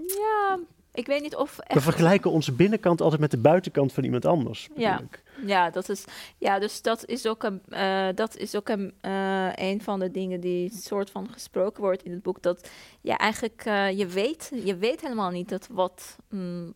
ja, 0.07 0.59
ik 0.97 1.07
weet 1.07 1.23
niet 1.23 1.37
of. 1.37 1.59
We 1.67 1.81
vergelijken 1.81 2.31
onze 2.31 2.53
binnenkant 2.53 3.00
altijd 3.00 3.21
met 3.21 3.31
de 3.31 3.38
buitenkant 3.38 3.93
van 3.93 4.05
iemand 4.05 4.25
anders. 4.25 4.69
Ja, 4.76 5.00
ja, 5.45 5.71
dat 5.71 5.88
is, 5.88 6.05
ja, 6.38 6.59
dus 6.59 6.83
dat 6.83 7.07
is 7.07 7.26
ook 7.26 7.43
een, 7.43 7.62
uh, 7.69 8.09
dat 8.15 8.37
is 8.37 8.55
ook 8.55 8.69
een, 8.69 8.95
uh, 9.03 9.53
een 9.55 9.83
van 9.83 9.99
de 9.99 10.11
dingen 10.11 10.41
die 10.41 10.71
soort 10.75 11.11
van 11.11 11.29
gesproken 11.33 11.83
wordt 11.83 12.03
in 12.03 12.11
het 12.11 12.23
boek. 12.23 12.43
Dat 12.43 12.71
ja, 13.00 13.17
eigenlijk 13.17 13.65
uh, 13.67 13.99
je 13.99 14.07
weet, 14.07 14.53
je 14.65 14.76
weet 14.76 15.00
helemaal 15.00 15.31
niet 15.31 15.49
dat 15.49 15.69
wat, 15.71 16.17
mm, 16.29 16.73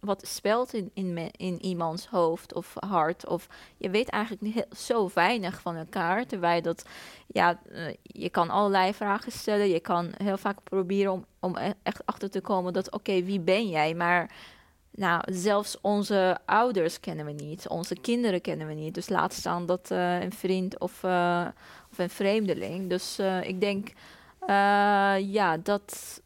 wat 0.00 0.26
speelt 0.26 0.74
in, 0.74 0.90
in, 0.94 1.30
in 1.36 1.64
iemands 1.64 2.06
hoofd 2.06 2.54
of 2.54 2.74
hart. 2.78 3.26
Of 3.26 3.48
je 3.76 3.90
weet 3.90 4.08
eigenlijk 4.08 4.54
heel, 4.54 4.76
zo 4.76 5.10
weinig 5.14 5.60
van 5.60 5.76
elkaar. 5.76 6.26
Terwijl 6.26 6.62
dat, 6.62 6.84
ja, 7.26 7.60
uh, 7.72 7.94
je 8.02 8.30
kan 8.30 8.50
allerlei 8.50 8.94
vragen 8.94 9.32
stellen. 9.32 9.68
Je 9.68 9.80
kan 9.80 10.12
heel 10.16 10.36
vaak 10.36 10.62
proberen 10.62 11.12
om, 11.12 11.24
om 11.40 11.56
e-, 11.56 11.72
echt 11.82 12.06
achter 12.06 12.30
te 12.30 12.40
komen 12.40 12.72
dat, 12.72 12.90
oké, 12.90 13.22
wie 13.22 13.40
ben 13.40 13.68
jij? 13.68 13.94
Maar 13.94 14.30
nou, 14.90 15.22
zelfs 15.32 15.80
onze 15.80 16.38
ouders 16.44 17.00
kennen 17.00 17.24
we 17.26 17.32
niet. 17.32 17.68
Onze 17.68 17.94
kinderen 17.94 18.40
kennen 18.40 18.66
we 18.66 18.74
niet. 18.74 18.94
Dus 18.94 19.08
laat 19.08 19.32
staan 19.32 19.66
dat 19.66 19.90
uh, 19.90 20.20
een 20.20 20.32
vriend 20.32 20.78
of, 20.78 21.02
uh, 21.02 21.46
of 21.90 21.98
een 21.98 22.10
vreemdeling. 22.10 22.88
Dus 22.88 23.18
ik 23.42 23.60
denk, 23.60 23.92
ja, 25.18 25.56
dat 25.56 26.20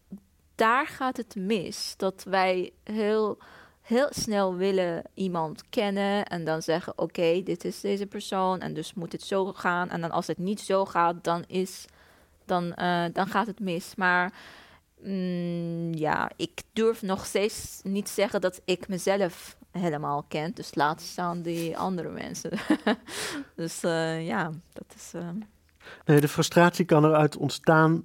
daar 0.55 0.87
gaat 0.87 1.17
het 1.17 1.35
mis. 1.37 1.95
Dat 1.97 2.25
wij 2.29 2.73
heel 2.85 3.39
heel 3.85 4.09
snel 4.11 4.55
willen 4.55 5.03
iemand 5.15 5.63
kennen 5.71 6.27
en 6.27 6.45
dan 6.45 6.63
zeggen: 6.63 6.93
Oké, 6.97 7.43
dit 7.43 7.65
is 7.65 7.81
deze 7.81 8.07
persoon 8.07 8.61
en 8.61 8.75
dus 8.75 8.95
moet 8.95 9.13
het 9.13 9.23
zo 9.23 9.53
gaan. 9.53 9.91
En 9.91 10.01
dan 10.01 10.11
als 10.11 10.27
het 10.27 10.39
niet 10.39 10.61
zo 10.61 10.85
gaat, 10.85 11.25
dan, 11.25 11.45
is, 11.47 11.85
dan, 12.45 12.65
uh, 12.79 13.05
dan 13.13 13.27
gaat 13.27 13.47
het 13.47 13.61
mis. 13.61 13.95
Maar 13.95 14.33
mm, 15.03 15.95
ja, 15.95 16.31
ik 16.37 16.63
durf 16.73 17.03
nog 17.03 17.27
steeds 17.27 17.81
niet 17.83 18.09
zeggen 18.09 18.41
dat 18.41 18.61
ik 18.65 18.89
mezelf 18.89 19.57
helemaal 19.71 20.25
ken. 20.29 20.53
Dus 20.55 20.75
laat 20.75 21.01
staan 21.01 21.43
die 21.43 21.77
andere 21.77 22.11
mensen. 22.11 22.51
dus 23.57 23.85
uh, 23.85 24.27
ja, 24.27 24.51
dat 24.73 24.95
is. 24.97 25.13
Nee, 26.05 26.21
de 26.21 26.29
frustratie 26.29 26.85
kan 26.85 27.05
eruit 27.05 27.37
ontstaan. 27.37 28.05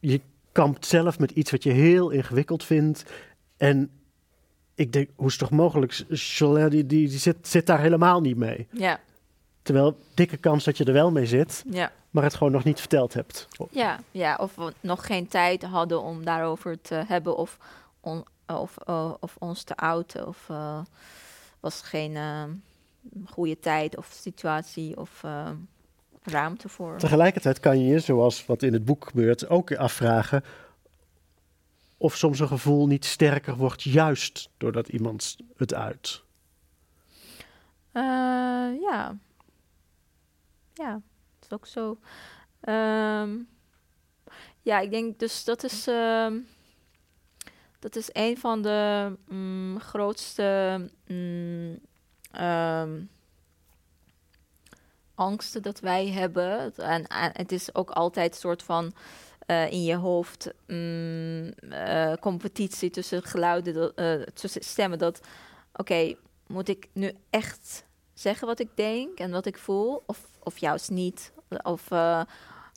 Je 0.00 0.20
kampt 0.52 0.86
zelf 0.86 1.18
met 1.18 1.30
iets 1.30 1.50
wat 1.50 1.62
je 1.62 1.70
heel 1.70 2.10
ingewikkeld 2.10 2.64
vindt. 2.64 3.04
En 3.56 3.90
ik 4.74 4.92
denk, 4.92 5.08
hoe 5.16 5.26
is 5.26 5.32
het 5.32 5.40
toch 5.40 5.58
mogelijk? 5.58 6.04
Cholet, 6.08 6.70
die, 6.70 6.86
die, 6.86 7.08
die 7.08 7.18
zit, 7.18 7.48
zit 7.48 7.66
daar 7.66 7.80
helemaal 7.80 8.20
niet 8.20 8.36
mee. 8.36 8.66
Ja. 8.70 9.00
Terwijl, 9.62 9.98
dikke 10.14 10.36
kans 10.36 10.64
dat 10.64 10.76
je 10.76 10.84
er 10.84 10.92
wel 10.92 11.10
mee 11.10 11.26
zit, 11.26 11.64
ja. 11.70 11.92
maar 12.10 12.22
het 12.22 12.34
gewoon 12.34 12.52
nog 12.52 12.64
niet 12.64 12.80
verteld 12.80 13.14
hebt. 13.14 13.48
Ja, 13.70 14.00
ja, 14.10 14.36
of 14.40 14.54
we 14.54 14.72
nog 14.80 15.06
geen 15.06 15.28
tijd 15.28 15.62
hadden 15.62 16.02
om 16.02 16.24
daarover 16.24 16.80
te 16.80 17.04
hebben 17.06 17.36
of, 17.36 17.58
on, 18.00 18.24
of, 18.46 18.76
uh, 18.88 19.12
of 19.20 19.36
ons 19.38 19.62
te 19.62 19.76
outen. 19.76 20.26
Of 20.26 20.48
uh, 20.50 20.78
was 21.60 21.80
geen 21.80 22.12
uh, 22.12 22.42
goede 23.26 23.58
tijd 23.58 23.96
of 23.96 24.08
situatie 24.20 24.98
of 24.98 25.22
ruimte 26.22 26.68
voor. 26.68 26.98
Tegelijkertijd 26.98 27.60
kan 27.60 27.78
je 27.78 27.86
je, 27.86 27.98
zoals 27.98 28.46
wat 28.46 28.62
in 28.62 28.72
het 28.72 28.84
boek 28.84 29.06
gebeurt, 29.06 29.48
ook 29.48 29.74
afvragen 29.74 30.44
of 32.04 32.16
soms 32.16 32.40
een 32.40 32.48
gevoel 32.48 32.86
niet 32.86 33.04
sterker 33.04 33.56
wordt 33.56 33.82
juist 33.82 34.48
doordat 34.56 34.88
iemand 34.88 35.36
het 35.56 35.74
uit? 35.74 36.22
Uh, 37.92 38.02
ja. 38.80 39.16
Ja, 40.74 40.92
dat 41.38 41.42
is 41.42 41.50
ook 41.50 41.66
zo. 41.66 41.98
Um, 42.68 43.48
Ja, 44.62 44.80
ik 44.80 44.90
denk 44.90 45.18
dus 45.18 45.44
dat 45.44 45.64
is, 45.64 45.86
ehm, 45.86 46.40
dat 47.78 47.96
is 47.96 48.08
een 48.12 48.38
van 48.38 48.62
de 48.62 49.12
mm, 49.28 49.80
grootste 49.80 50.80
mm, 51.06 51.78
ehm, 52.30 53.02
angsten 55.14 55.62
dat 55.62 55.80
wij 55.80 56.08
hebben. 56.08 56.74
En, 56.76 57.06
en 57.06 57.30
het 57.32 57.52
is 57.52 57.74
ook 57.74 57.90
altijd 57.90 58.32
een 58.32 58.40
soort 58.40 58.62
van 58.62 58.92
eh, 59.46 59.70
in 59.70 59.84
je 59.84 59.94
hoofd 59.94 60.52
mm, 60.66 61.48
eh, 61.70 62.12
competitie 62.20 62.90
tussen 62.90 63.22
geluiden, 63.22 63.94
eh, 63.94 64.20
tussen 64.34 64.64
stemmen. 64.64 64.98
Dat, 64.98 65.20
oké, 65.72 66.14
moet 66.46 66.68
ik 66.68 66.88
nu 66.92 67.12
echt 67.30 67.84
zeggen 68.12 68.46
wat 68.46 68.60
ik 68.60 68.68
denk 68.74 69.18
en 69.18 69.30
wat 69.30 69.46
ik 69.46 69.58
voel? 69.58 70.02
Of, 70.06 70.18
of 70.42 70.58
juist 70.58 70.90
niet? 70.90 71.32
Of, 71.62 71.88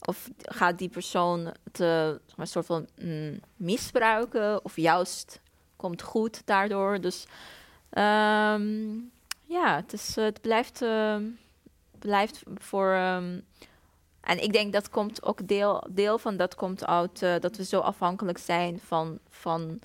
of 0.05 0.29
gaat 0.41 0.77
die 0.77 0.89
persoon 0.89 1.53
te, 1.71 2.19
zeg 2.25 2.38
maar, 2.38 2.47
soort 2.47 2.65
van 2.65 2.88
mm, 3.01 3.39
misbruiken? 3.55 4.65
Of 4.65 4.75
juist 4.75 5.41
komt 5.75 6.01
goed 6.01 6.41
daardoor? 6.45 7.01
Dus 7.01 7.25
ehm, 7.89 8.88
ja, 9.43 9.75
het, 9.75 9.93
is, 9.93 10.15
het 10.15 10.41
blijft, 10.41 10.86
blijft 12.00 12.43
voor. 12.57 12.91
ehm, 12.91 13.39
en 14.27 14.43
ik 14.43 14.53
denk 14.53 14.74
dat 14.74 14.89
komt 14.89 15.24
ook 15.24 15.48
deel, 15.48 15.84
deel 15.89 16.17
van 16.17 16.38
dat 16.38 16.55
komt 16.55 16.86
uit 16.86 17.22
eh, 17.22 17.39
dat 17.39 17.57
we 17.57 17.63
zo 17.63 17.79
afhankelijk 17.79 18.38
zijn 18.38 18.79
van, 18.79 19.19
van 19.29 19.79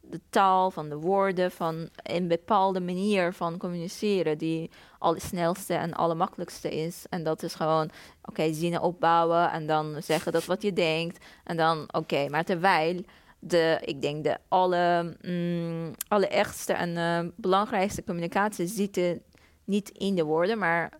de 0.00 0.20
taal, 0.30 0.70
van 0.70 0.88
de 0.88 0.96
woorden, 0.96 1.50
van 1.50 1.88
een 2.02 2.28
bepaalde 2.28 2.80
manier 2.80 3.32
van 3.32 3.58
communiceren 3.58 4.38
die 4.38 4.70
allersnelste 4.98 5.74
en 5.74 5.94
allermakkelijkste 5.94 6.70
is. 6.70 7.04
En 7.10 7.22
dat 7.22 7.42
is 7.42 7.54
gewoon, 7.54 7.90
oké, 8.22 8.52
zinnen 8.52 8.80
opbouwen 8.80 9.50
en 9.50 9.66
dan 9.66 10.02
zeggen 10.02 10.32
dat 10.32 10.44
wat 10.44 10.62
je 10.62 10.72
denkt. 10.72 11.24
En 11.44 11.56
dan, 11.56 11.88
oké, 11.92 12.28
maar 12.28 12.44
terwijl 12.44 13.04
de, 13.38 13.78
ik 13.84 14.02
denk 14.02 14.24
de 14.24 14.38
alle, 14.48 15.16
mm, 15.22 15.92
allerechtste 16.08 16.72
en 16.72 16.96
eh, 16.96 17.30
belangrijkste 17.36 18.04
communicatie 18.04 18.66
zitten 18.66 19.22
niet 19.64 19.88
in 19.88 20.14
de 20.14 20.24
woorden, 20.24 20.58
maar 20.58 20.92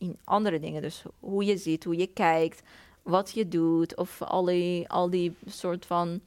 in 0.00 0.18
andere 0.24 0.60
dingen. 0.60 0.82
Dus 0.82 1.02
hoe 1.20 1.44
je 1.44 1.56
ziet, 1.56 1.84
hoe 1.84 1.96
je 1.96 2.06
kijkt, 2.06 2.62
wat 3.02 3.30
je 3.34 3.48
doet, 3.48 3.96
of 3.96 4.22
al 4.22 4.44
die, 4.44 4.88
al 4.88 5.10
die 5.10 5.36
soort 5.46 5.86
van 5.86 6.20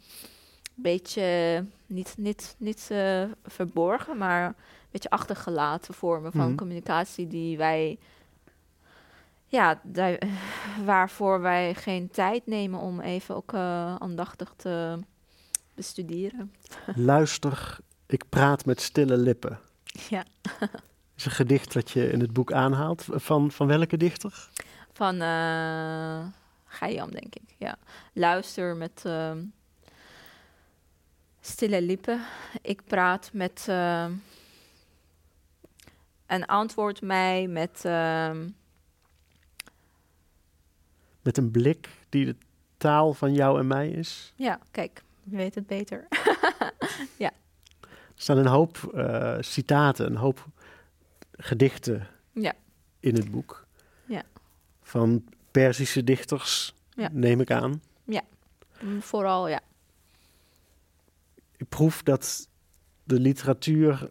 beetje 0.75 1.65
niet, 1.85 2.13
niet, 2.17 2.55
niet 2.57 2.87
eh, 2.91 3.23
verborgen, 3.45 4.17
maar 4.17 4.45
een 4.47 4.55
beetje 4.91 5.09
achtergelaten 5.09 5.93
vormen 5.93 6.31
van 6.31 6.47
Mhm. 6.47 6.55
communicatie 6.55 7.27
die 7.27 7.57
wij, 7.57 7.97
ja, 9.47 9.79
daar- 9.83 10.19
waarvoor 10.85 11.41
wij 11.41 11.75
geen 11.75 12.09
tijd 12.09 12.47
nemen 12.47 12.79
om 12.79 12.99
even 12.99 13.35
ook 13.35 13.53
eh, 13.53 13.95
aandachtig 13.95 14.53
te 14.57 14.99
bestuderen. 15.75 16.53
Luister, 16.95 17.77
ik 18.05 18.23
praat 18.29 18.65
met 18.65 18.81
stille 18.81 19.17
lippen. 19.17 19.59
Ja. 20.09 20.23
is 21.15 21.25
een 21.25 21.31
gedicht 21.31 21.73
dat 21.73 21.91
je 21.91 22.11
in 22.11 22.19
het 22.19 22.33
boek 22.33 22.51
aanhaalt. 22.51 23.05
Van, 23.09 23.51
van 23.51 23.67
welke 23.67 23.97
dichter? 23.97 24.49
Van 24.93 25.15
Geiam, 26.65 27.11
denk 27.11 27.35
ik. 27.35 27.55
Ja. 27.57 27.75
Luister 28.13 28.75
met 28.75 29.01
ehm, 29.05 29.43
stille 31.41 31.81
lippen. 31.81 32.21
Ik 32.61 32.81
praat 32.85 33.29
met. 33.33 33.65
ehm, 33.69 34.11
en 36.25 36.45
antwoord 36.45 37.01
mij 37.01 37.47
met. 37.47 37.85
ehm, 37.85 38.49
Met 41.21 41.37
een 41.37 41.51
blik 41.51 41.89
die 42.09 42.25
de 42.25 42.35
taal 42.77 43.13
van 43.13 43.33
jou 43.33 43.59
en 43.59 43.67
mij 43.67 43.89
is. 43.89 44.33
ja, 44.35 44.59
kijk, 44.71 45.03
je 45.23 45.35
weet 45.35 45.55
het 45.55 45.67
beter. 45.67 46.07
Er 48.15 48.21
staan 48.21 48.37
een 48.37 48.47
hoop 48.47 48.77
eh, 48.95 49.35
citaten, 49.39 50.05
een 50.05 50.15
hoop 50.15 50.45
gedichten 51.37 52.07
Ja. 52.31 52.53
in 52.99 53.15
het 53.15 53.31
boek. 53.31 53.65
Ja. 54.05 54.23
Van 54.81 55.23
Perzische 55.51 56.03
dichters, 56.03 56.73
Ja. 56.95 57.09
neem 57.11 57.39
ik 57.41 57.51
aan. 57.51 57.81
Mm, 58.81 59.01
Vooral, 59.01 59.47
ja. 59.47 59.61
Ik 61.57 61.69
proef 61.69 62.03
dat 62.03 62.49
de 63.03 63.19
literatuur 63.19 64.09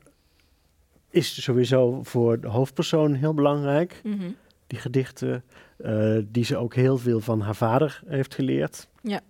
is 1.11 1.43
sowieso 1.43 2.03
voor 2.03 2.41
de 2.41 2.49
hoofdpersoon 2.49 3.15
heel 3.15 3.35
belangrijk. 3.35 4.01
Mhm. 4.05 4.31
Die 4.67 4.79
gedichten, 4.79 5.45
eh, 5.77 6.19
die 6.27 6.45
ze 6.45 6.57
ook 6.57 6.75
heel 6.75 6.99
veel 6.99 7.21
van 7.21 7.41
haar 7.41 7.55
vader 7.57 8.03
heeft 8.07 8.35
geleerd. 8.35 8.89
Ja. 9.03 9.21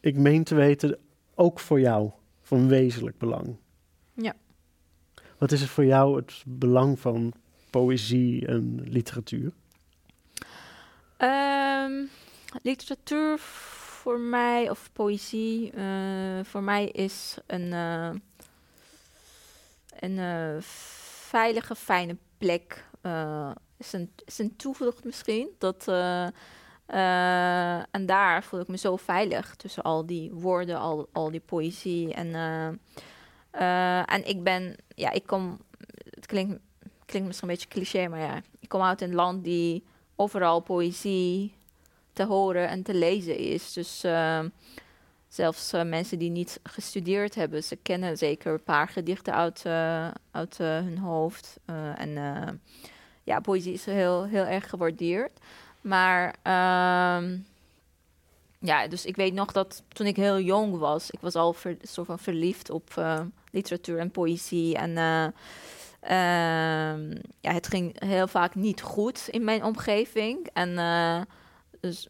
Ik 0.00 0.16
meen 0.16 0.44
te 0.44 0.54
weten, 0.54 0.98
ook 1.34 1.60
voor 1.60 1.80
jou, 1.80 2.10
van 2.42 2.68
wezenlijk 2.68 3.18
belang. 3.18 3.56
Wat 5.40 5.52
is 5.52 5.60
het 5.60 5.70
voor 5.70 5.84
jou 5.84 6.16
het 6.16 6.42
belang 6.46 6.98
van 6.98 7.32
poëzie 7.70 8.46
en 8.46 8.80
literatuur? 8.82 9.52
Ehm, 11.16 11.92
literatuur 12.62 13.38
voor 13.38 14.18
mij, 14.18 14.70
of 14.70 14.90
poëzie, 14.92 15.70
eh, 15.70 16.40
voor 16.42 16.62
mij 16.62 16.86
is 16.86 17.38
een, 17.46 17.72
eh, 17.72 18.10
een 19.98 20.18
eh, 20.18 20.62
veilige, 21.28 21.74
fijne 21.74 22.16
plek. 22.38 22.88
is, 23.76 23.92
een, 23.92 24.12
is 24.24 24.38
een 24.38 24.56
toevlucht 24.56 25.04
misschien. 25.04 25.48
Dat, 25.58 25.88
en 27.90 28.06
daar 28.06 28.44
voel 28.44 28.60
ik 28.60 28.68
me 28.68 28.76
zo 28.76 28.96
veilig 28.96 29.54
tussen 29.56 29.82
al 29.82 30.06
die 30.06 30.32
woorden, 30.32 30.78
al, 30.78 31.08
al 31.12 31.30
die 31.30 31.40
poëzie. 31.40 32.14
En, 32.14 32.34
eh, 33.50 34.12
en 34.12 34.28
ik 34.28 34.42
ben, 34.42 34.76
ja, 34.94 35.10
ik 35.10 35.26
kom, 35.26 35.58
het 36.10 36.26
klinkt, 36.26 36.58
klinkt 37.06 37.26
misschien 37.26 37.48
een 37.48 37.54
beetje 37.54 37.68
cliché, 37.68 38.08
maar 38.08 38.20
ja, 38.20 38.42
ik 38.60 38.68
kom 38.68 38.82
uit 38.82 39.00
een 39.00 39.14
land 39.14 39.44
die 39.44 39.84
overal 40.16 40.60
poëzie 40.60 41.52
te 42.12 42.24
horen 42.24 42.68
en 42.68 42.82
te 42.82 42.94
lezen 42.94 43.36
is. 43.36 43.72
Dus 43.72 44.04
eh, 44.04 44.40
zelfs 45.28 45.72
eh, 45.72 45.82
mensen 45.82 46.18
die 46.18 46.30
niet 46.30 46.60
gestudeerd 46.62 47.34
hebben, 47.34 47.64
ze 47.64 47.76
kennen 47.76 48.16
zeker 48.16 48.52
een 48.52 48.62
paar 48.62 48.88
gedichten 48.88 49.34
uit, 49.34 49.62
eh, 49.64 50.08
uit 50.30 50.58
hun 50.58 50.98
hoofd. 50.98 51.58
En 51.94 52.60
ja, 53.24 53.40
poëzie 53.40 53.72
is 53.72 53.84
heel, 53.84 54.24
heel 54.24 54.44
erg 54.44 54.68
gewaardeerd. 54.68 55.32
Maar 55.80 56.34
ehm, 56.42 57.38
ja, 58.58 58.88
dus 58.88 59.04
ik 59.04 59.16
weet 59.16 59.34
nog 59.34 59.52
dat 59.52 59.82
toen 59.88 60.06
ik 60.06 60.16
heel 60.16 60.40
jong 60.40 60.78
was, 60.78 61.10
ik 61.10 61.20
was 61.20 61.34
al 61.34 61.52
ver, 61.52 61.76
soort 61.82 62.06
van 62.06 62.18
verliefd 62.18 62.70
op 62.70 62.90
literatuur 63.50 63.98
en 63.98 64.10
poëzie. 64.10 64.76
En 64.76 64.96
eh, 64.96 65.24
ehm, 66.00 67.10
ja, 67.40 67.52
het 67.52 67.66
ging 67.66 68.04
heel 68.04 68.28
vaak 68.28 68.54
niet 68.54 68.80
goed 68.80 69.28
in 69.30 69.44
mijn 69.44 69.64
omgeving. 69.64 70.48
En 70.52 70.78
eh, 70.78 71.20
dus, 71.80 72.08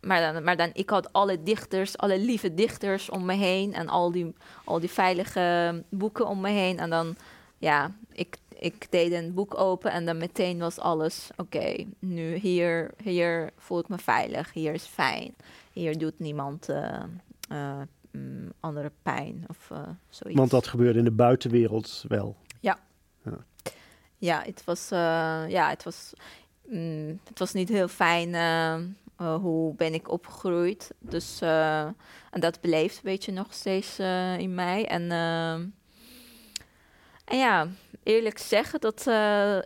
maar, 0.00 0.32
dan, 0.32 0.44
maar 0.44 0.56
dan, 0.56 0.70
ik 0.72 0.90
had 0.90 1.12
alle 1.12 1.42
dichters, 1.42 1.98
alle 1.98 2.18
lieve 2.18 2.54
dichters 2.54 3.10
om 3.10 3.24
me 3.24 3.34
heen. 3.34 3.74
En 3.74 3.88
al 3.88 4.12
die, 4.12 4.34
al 4.64 4.80
die 4.80 4.90
veilige 4.90 5.82
boeken 5.88 6.26
om 6.26 6.40
me 6.40 6.50
heen. 6.50 6.78
En 6.78 6.90
dan, 6.90 7.16
ja, 7.58 7.90
ik, 8.12 8.38
ik 8.58 8.86
deed 8.90 9.12
een 9.12 9.34
boek 9.34 9.58
open 9.58 9.92
en 9.92 10.04
dan 10.04 10.16
meteen 10.16 10.58
was 10.58 10.78
alles... 10.78 11.30
Oké, 11.36 11.84
nu 11.98 12.34
hier, 12.34 12.90
hier 13.02 13.52
voel 13.56 13.78
ik 13.78 13.88
me 13.88 13.98
veilig. 13.98 14.52
Hier 14.52 14.72
is 14.72 14.84
fijn. 14.84 15.34
Hier 15.72 15.98
doet 15.98 16.18
niemand 16.18 16.68
eh, 16.68 17.02
mm, 18.14 18.52
andere 18.60 18.92
pijn 19.02 19.44
of 19.48 19.70
eh, 19.70 19.78
zoiets. 20.08 20.38
Want 20.38 20.50
dat 20.50 20.66
gebeurde 20.66 20.98
in 20.98 21.04
de 21.04 21.10
buitenwereld 21.10 22.04
wel. 22.08 22.36
Ja, 24.18 24.42
het 24.42 24.64
was, 24.64 24.90
eh, 24.90 25.44
ja, 25.48 25.68
het 25.68 25.82
was, 25.82 26.12
mm, 26.66 27.20
het 27.28 27.38
was 27.38 27.52
niet 27.52 27.68
heel 27.68 27.88
fijn. 27.88 28.34
eh, 28.34 29.34
hoe 29.34 29.74
ben 29.74 29.94
ik 29.94 30.10
opgegroeid? 30.10 30.90
Dus 30.98 31.40
en 31.40 32.40
dat 32.40 32.60
bleef 32.60 32.94
een 32.94 33.00
beetje 33.02 33.32
nog 33.32 33.52
steeds 33.52 33.98
in 34.38 34.54
mij. 34.54 34.86
En, 34.86 35.10
en 37.24 37.38
ja, 37.38 37.68
eerlijk 38.02 38.38
zeggen 38.38 38.80
dat 38.80 39.06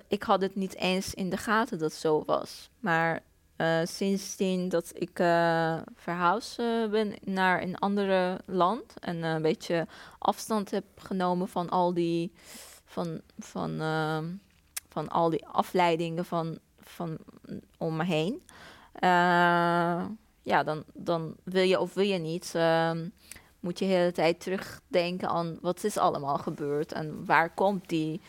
ik 0.08 0.22
had 0.22 0.40
het 0.40 0.54
niet 0.54 0.76
eens 0.76 1.14
in 1.14 1.30
de 1.30 1.36
gaten 1.36 1.78
dat 1.78 1.92
zo 1.92 2.22
was. 2.26 2.70
Maar 2.80 3.22
eh, 3.58 3.80
sindsdien 3.84 4.68
dat 4.68 4.90
ik 4.94 5.18
eh 5.18 5.78
verhuisd 5.94 6.58
eh, 6.58 6.86
ben 6.90 7.14
naar 7.24 7.62
een 7.62 7.78
andere 7.78 8.40
land 8.46 8.94
en 9.00 9.22
een 9.22 9.42
beetje 9.42 9.86
afstand 10.18 10.70
heb 10.70 10.84
genomen 10.96 11.48
van 11.48 11.68
al 11.68 11.94
die 11.94 12.32
van, 12.84 13.20
van, 13.38 13.80
ehm, 13.80 14.24
van 14.88 15.08
al 15.08 15.30
die 15.30 15.46
afleidingen 15.46 16.24
van, 16.24 16.58
van 16.80 17.18
om 17.78 17.96
me 17.96 18.04
heen. 18.04 18.42
Ja, 20.42 20.62
dan, 20.64 20.84
dan 20.94 21.34
wil 21.44 21.62
je 21.62 21.80
of 21.80 21.94
wil 21.94 22.04
je 22.04 22.18
niet, 22.18 22.52
ehm, 22.54 23.08
moet 23.60 23.78
je 23.78 23.86
de 23.86 23.92
hele 23.92 24.12
tijd 24.12 24.40
terugdenken 24.40 25.28
aan 25.28 25.58
wat 25.60 25.84
is 25.84 25.96
allemaal 25.96 26.38
gebeurd 26.38 26.92
en 26.92 27.24
waar 27.24 27.54
komt 27.54 27.88
die 27.88 28.20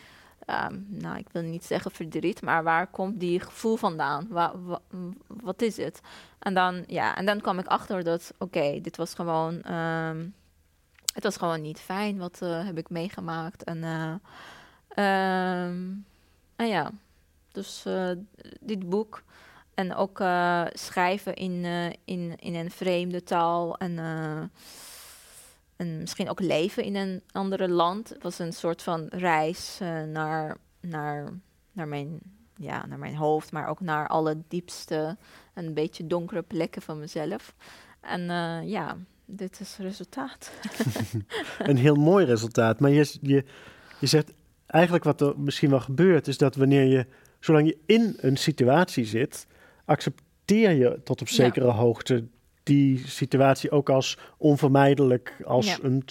ehm, 0.50 0.80
nou, 0.88 1.18
ik 1.18 1.28
wil 1.32 1.42
niet 1.42 1.66
zeggen 1.66 1.92
verdriet, 1.92 2.42
maar 2.42 2.64
waar 2.64 2.88
komt 2.88 3.20
die 3.20 3.40
gevoel 3.40 3.76
vandaan? 3.76 4.28
Wa- 4.30 4.60
wa- 4.60 4.82
wat 5.28 5.62
is 5.62 5.78
het? 5.78 6.02
En 6.40 6.54
dan, 6.54 6.84
ja, 6.88 7.16
en 7.16 7.26
dan 7.26 7.42
kwam 7.42 7.60
ik 7.60 7.68
achter 7.68 8.04
dat, 8.04 8.34
oké, 8.38 8.80
dit 8.82 8.98
was 8.98 9.14
gewoon, 9.14 9.62
ehm, 9.62 10.28
het 11.14 11.24
was 11.24 11.38
gewoon 11.38 11.62
niet 11.62 11.80
fijn. 11.80 12.18
Wat 12.18 12.42
eh, 12.42 12.66
heb 12.66 12.78
ik 12.78 12.90
meegemaakt? 12.90 13.64
En, 13.64 13.84
ehm, 14.90 15.76
en 16.56 16.68
ja, 16.68 16.92
dus 17.52 17.86
eh, 17.86 18.12
dit 18.60 18.90
boek 18.90 19.24
en 19.74 19.96
ook 19.96 20.22
schrijven 20.74 21.34
in, 21.36 21.66
in, 22.06 22.36
in 22.36 22.56
een 22.56 22.72
vreemde 22.72 23.24
taal 23.24 23.78
en, 23.78 23.98
en 25.80 25.98
misschien 25.98 26.30
ook 26.30 26.40
leven 26.40 26.84
in 26.84 26.96
een 26.96 27.22
andere 27.32 27.70
land 27.70 28.16
was 28.22 28.40
een 28.40 28.54
soort 28.54 28.82
van 28.82 29.06
reis 29.10 29.78
eh, 29.82 30.04
naar, 30.04 30.58
naar, 30.80 31.40
naar, 31.72 31.88
mijn, 31.88 32.20
ja, 32.56 32.86
naar 32.86 33.00
mijn 33.00 33.16
hoofd, 33.16 33.52
maar 33.52 33.68
ook 33.68 33.80
naar 33.80 34.08
alle 34.08 34.38
diepste 34.48 35.18
en 35.54 35.66
een 35.66 35.74
beetje 35.74 36.08
donkere 36.08 36.42
plekken 36.42 36.82
van 36.82 37.00
mezelf. 37.00 37.54
En 38.02 38.30
eh, 38.30 38.70
ja, 38.70 38.98
dit 39.26 39.60
is 39.60 39.76
het 39.78 39.86
resultaat. 39.86 40.52
een 41.60 41.78
heel 41.78 41.96
mooi 41.96 42.26
resultaat. 42.26 42.80
Maar 42.80 42.92
je, 42.92 43.14
je, 43.22 43.44
je 44.00 44.08
zegt 44.08 44.32
eigenlijk 44.66 45.04
wat 45.04 45.22
er 45.22 45.40
misschien 45.40 45.70
wel 45.70 45.80
gebeurt, 45.80 46.28
is 46.28 46.38
dat 46.38 46.56
wanneer 46.56 46.84
je, 46.86 47.06
zolang 47.40 47.68
je 47.68 47.78
in 47.86 48.18
een 48.18 48.38
situatie 48.38 49.06
zit, 49.06 49.48
accepteer 49.86 50.72
je 50.72 51.00
tot 51.04 51.22
op 51.22 51.28
Ja. 51.28 51.34
zekere 51.34 51.72
hoogte 51.72 52.28
die 52.70 53.08
situatie 53.08 53.72
ook 53.72 53.90
als 53.90 54.18
onvermijdelijk, 54.38 55.36
als 55.46 55.66
Ja. 55.66 55.78
een 55.82 56.04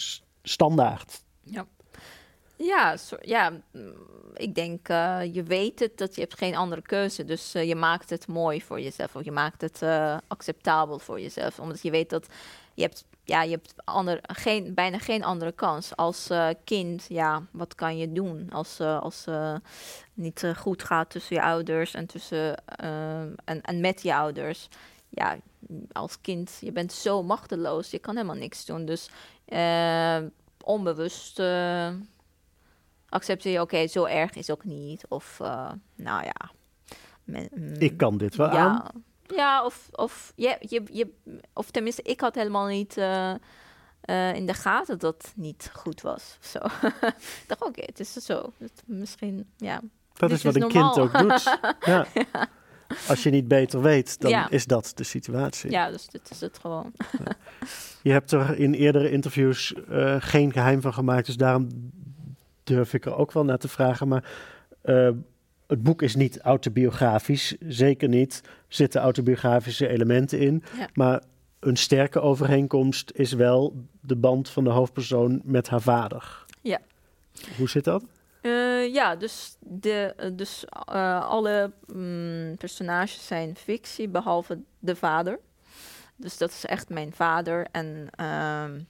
standaard. 0.43 1.23
Ja, 2.57 2.97
ja 3.21 3.51
mm, 3.73 3.93
ik 4.35 4.55
denk, 4.55 4.89
eh, 4.89 5.21
je 5.33 5.43
weet 5.43 5.79
het, 5.79 5.99
dat 5.99 6.15
je 6.15 6.21
hebt 6.21 6.39
geen 6.39 6.57
andere 6.57 6.83
keuze. 6.83 7.25
Dus 7.25 7.55
eh, 7.55 7.69
je 7.69 7.75
maakt 7.75 8.11
het 8.11 8.27
mooi 8.27 8.63
voor 8.63 8.81
jezelf. 8.81 9.17
Of 9.17 9.25
je 9.25 9.33
maakt 9.33 9.61
het 9.61 9.83
eh, 9.83 10.17
acceptabel 10.27 10.99
voor 10.99 11.21
jezelf. 11.21 11.59
Omdat 11.61 11.83
je 11.83 11.91
weet 11.91 12.11
dat 12.11 12.27
je 12.75 12.83
hebt, 12.83 13.05
ja, 13.25 13.43
je 13.43 13.51
hebt 13.51 13.75
ander, 13.85 14.19
geen, 14.23 14.75
bijna 14.75 14.99
geen 14.99 15.25
andere 15.25 15.53
kans. 15.53 15.97
Als 15.97 16.31
kind, 16.65 17.07
ja, 17.09 17.43
wat 17.51 17.75
kan 17.75 17.99
je 17.99 18.13
doen? 18.13 18.49
Als 18.53 18.81
als 18.81 19.25
niet 20.15 20.53
goed 20.57 20.83
gaat 20.83 21.11
tussen 21.11 21.37
je 21.37 21.43
ouders 21.43 21.95
en, 21.95 22.07
tussen, 22.07 22.65
en, 23.45 23.61
en 23.63 23.81
met 23.81 24.03
je 24.03 24.15
ouders. 24.15 24.69
Ja, 25.09 25.37
als 25.93 26.21
kind, 26.21 26.57
je 26.61 26.73
bent 26.73 26.93
zo 26.93 27.23
machteloos. 27.23 27.91
Je 27.91 27.99
kan 27.99 28.15
helemaal 28.17 28.37
niks 28.37 28.65
doen. 28.65 28.85
Dus 28.85 29.11
eh, 29.45 30.19
onbewust... 30.65 31.39
eh, 31.39 31.89
accepteer 33.09 33.53
je, 33.53 33.61
oké, 33.61 33.87
zo 33.87 34.05
erg 34.05 34.35
is 34.35 34.51
ook 34.51 34.65
niet. 34.65 35.05
Of, 35.09 35.41
eh, 35.41 35.71
nou 35.95 36.25
ja. 36.25 36.51
men- 37.25 37.49
mm, 37.55 37.75
Ik 37.79 37.97
kan 37.97 38.17
dit 38.19 38.37
wel 38.37 38.53
ja. 38.53 38.67
aan. 38.67 39.05
Ja, 39.37 39.65
of, 39.65 39.89
of, 39.93 40.33
je, 40.37 40.57
je, 40.61 40.83
je, 40.93 41.15
of 41.53 41.71
tenminste, 41.71 42.03
ik 42.03 42.21
had 42.21 42.35
helemaal 42.35 42.67
niet 42.67 42.97
in 44.35 44.47
de 44.47 44.55
gaten 44.55 44.99
dat 44.99 45.15
het 45.23 45.33
niet 45.37 45.71
goed 45.75 46.01
was. 46.01 46.37
of 46.41 46.47
Zo. 46.47 46.59
ik 46.99 47.45
dacht, 47.49 47.63
oké, 47.65 47.83
het 47.85 48.01
is 48.01 48.13
zo. 48.13 48.53
Het, 48.59 48.83
misschien, 48.87 49.51
ja. 49.57 49.81
Dat 50.13 50.29
Dit 50.29 50.39
is 50.39 50.45
wat 50.45 50.57
is 50.57 50.63
een 50.63 50.69
kind 50.69 50.99
ook 50.99 51.19
doet. 51.19 51.59
Ja. 51.87 52.07
Als 53.09 53.23
je 53.23 53.31
niet 53.31 53.49
beter 53.49 53.83
weet, 53.83 54.21
dan 54.21 54.31
Ja. 54.31 54.51
is 54.51 54.67
dat 54.67 54.93
de 54.95 55.05
situatie. 55.05 55.71
Ja, 55.71 55.91
dus 55.91 56.07
dit 56.07 56.31
is 56.31 56.41
het 56.41 56.59
gewoon. 56.59 56.93
Je 58.03 58.11
hebt 58.13 58.33
er 58.33 58.59
in 58.59 58.75
eerdere 58.75 59.11
interviews 59.11 59.75
eh, 59.89 60.17
geen 60.19 60.53
geheim 60.53 60.81
van 60.81 60.93
gemaakt, 60.95 61.27
dus 61.27 61.37
daarom 61.37 61.69
durf 62.65 62.95
ik 62.95 63.07
er 63.07 63.15
ook 63.17 63.33
wel 63.33 63.45
naar 63.45 63.59
te 63.59 63.69
vragen. 63.69 64.09
Maar 64.09 64.25
eh, 64.81 65.11
het 65.67 65.83
boek 65.83 66.03
is 66.03 66.15
niet 66.15 66.41
autobiografisch, 66.41 67.57
zeker 67.61 68.09
niet. 68.09 68.41
Er 68.45 68.51
zitten 68.69 69.01
autobiografische 69.01 69.89
elementen 69.89 70.39
in. 70.39 70.63
Ja. 70.79 70.89
Maar 70.95 71.23
een 71.61 71.77
sterke 71.77 72.21
overeenkomst 72.21 73.11
is 73.15 73.33
wel 73.33 73.85
de 74.01 74.17
band 74.17 74.49
van 74.51 74.65
de 74.65 74.71
hoofdpersoon 74.71 75.41
met 75.45 75.69
haar 75.69 75.81
vader. 75.83 76.45
Ja. 76.63 76.81
Hoe 77.57 77.69
zit 77.69 77.85
dat? 77.85 78.05
Eh, 78.41 78.93
ja, 78.95 79.17
dus, 79.17 79.57
de, 79.61 80.15
eh, 80.17 80.31
dus 80.33 80.65
eh, 80.65 81.29
alle 81.29 81.73
mm, 81.93 82.57
personages 82.57 83.27
zijn 83.27 83.57
fictie, 83.57 84.09
behalve 84.09 84.59
de 84.79 84.97
vader. 84.97 85.39
Dus 86.17 86.39
dat 86.39 86.51
is 86.51 86.65
echt 86.65 86.89
mijn 86.89 87.13
vader. 87.13 87.67
En 87.71 88.09
ehm, 88.11 88.81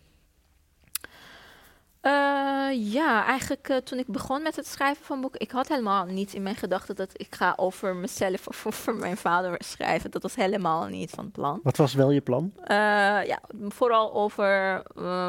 eh, 2.01 2.93
ja, 2.93 3.25
eigenlijk 3.25 3.81
toen 3.85 3.99
ik 3.99 4.07
begon 4.07 4.43
met 4.43 4.57
het 4.57 4.67
schrijven 4.67 5.05
van 5.05 5.21
boek, 5.21 5.37
ik 5.37 5.51
had 5.51 5.69
helemaal 5.69 6.05
niet 6.05 6.35
in 6.35 6.43
mijn 6.43 6.57
gedachten 6.57 6.97
dat 6.97 7.11
ik 7.13 7.35
ga 7.35 7.53
over 7.57 7.97
mezelf 7.97 8.47
of 8.47 8.67
over 8.67 8.95
mijn 8.95 9.17
vader 9.17 9.55
schrijven. 9.59 10.11
Dat 10.11 10.23
was 10.23 10.35
helemaal 10.35 10.87
niet 10.87 11.11
van 11.11 11.31
plan. 11.31 11.61
Wat 11.63 11.77
was 11.77 11.95
wel 11.95 12.11
je 12.11 12.21
plan? 12.21 12.53
Ja, 12.67 13.41
vooral 13.69 14.15
over 14.15 14.83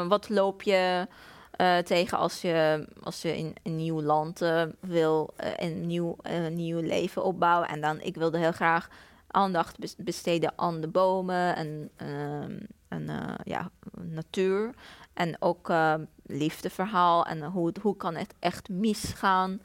wat 0.08 0.28
loop 0.28 0.62
je 0.62 1.06
eh, 1.60 1.78
tegen 1.78 2.18
als 2.18 2.40
je, 2.40 2.86
als 3.02 3.22
je 3.22 3.36
in 3.36 3.54
een 3.62 3.76
nieuw 3.76 4.02
land 4.02 4.42
eh, 4.42 4.62
wil 4.80 5.32
eh, 5.36 5.50
een 5.56 5.86
nieuw, 5.86 6.16
een 6.22 6.54
nieuw 6.54 6.80
leven 6.80 7.24
opbouwen. 7.24 7.68
En 7.68 7.80
dan, 7.80 8.00
ik 8.00 8.16
wilde 8.16 8.38
heel 8.38 8.52
graag 8.52 8.88
aandacht 9.26 9.78
bes- 9.78 9.96
besteden 9.96 10.52
aan 10.56 10.80
de 10.80 10.88
bomen 10.88 11.56
en, 11.56 11.90
ehm, 11.96 12.58
en 12.88 13.36
ja, 13.44 13.70
natuur. 14.00 14.74
En 15.14 15.36
ook 15.42 15.72
liefdeverhaal 16.26 17.26
en 17.26 17.42
hoe, 17.42 17.72
hoe 17.82 17.96
kan 17.96 18.14
het 18.16 18.34
echt 18.38 18.68
misgaan 18.68 19.60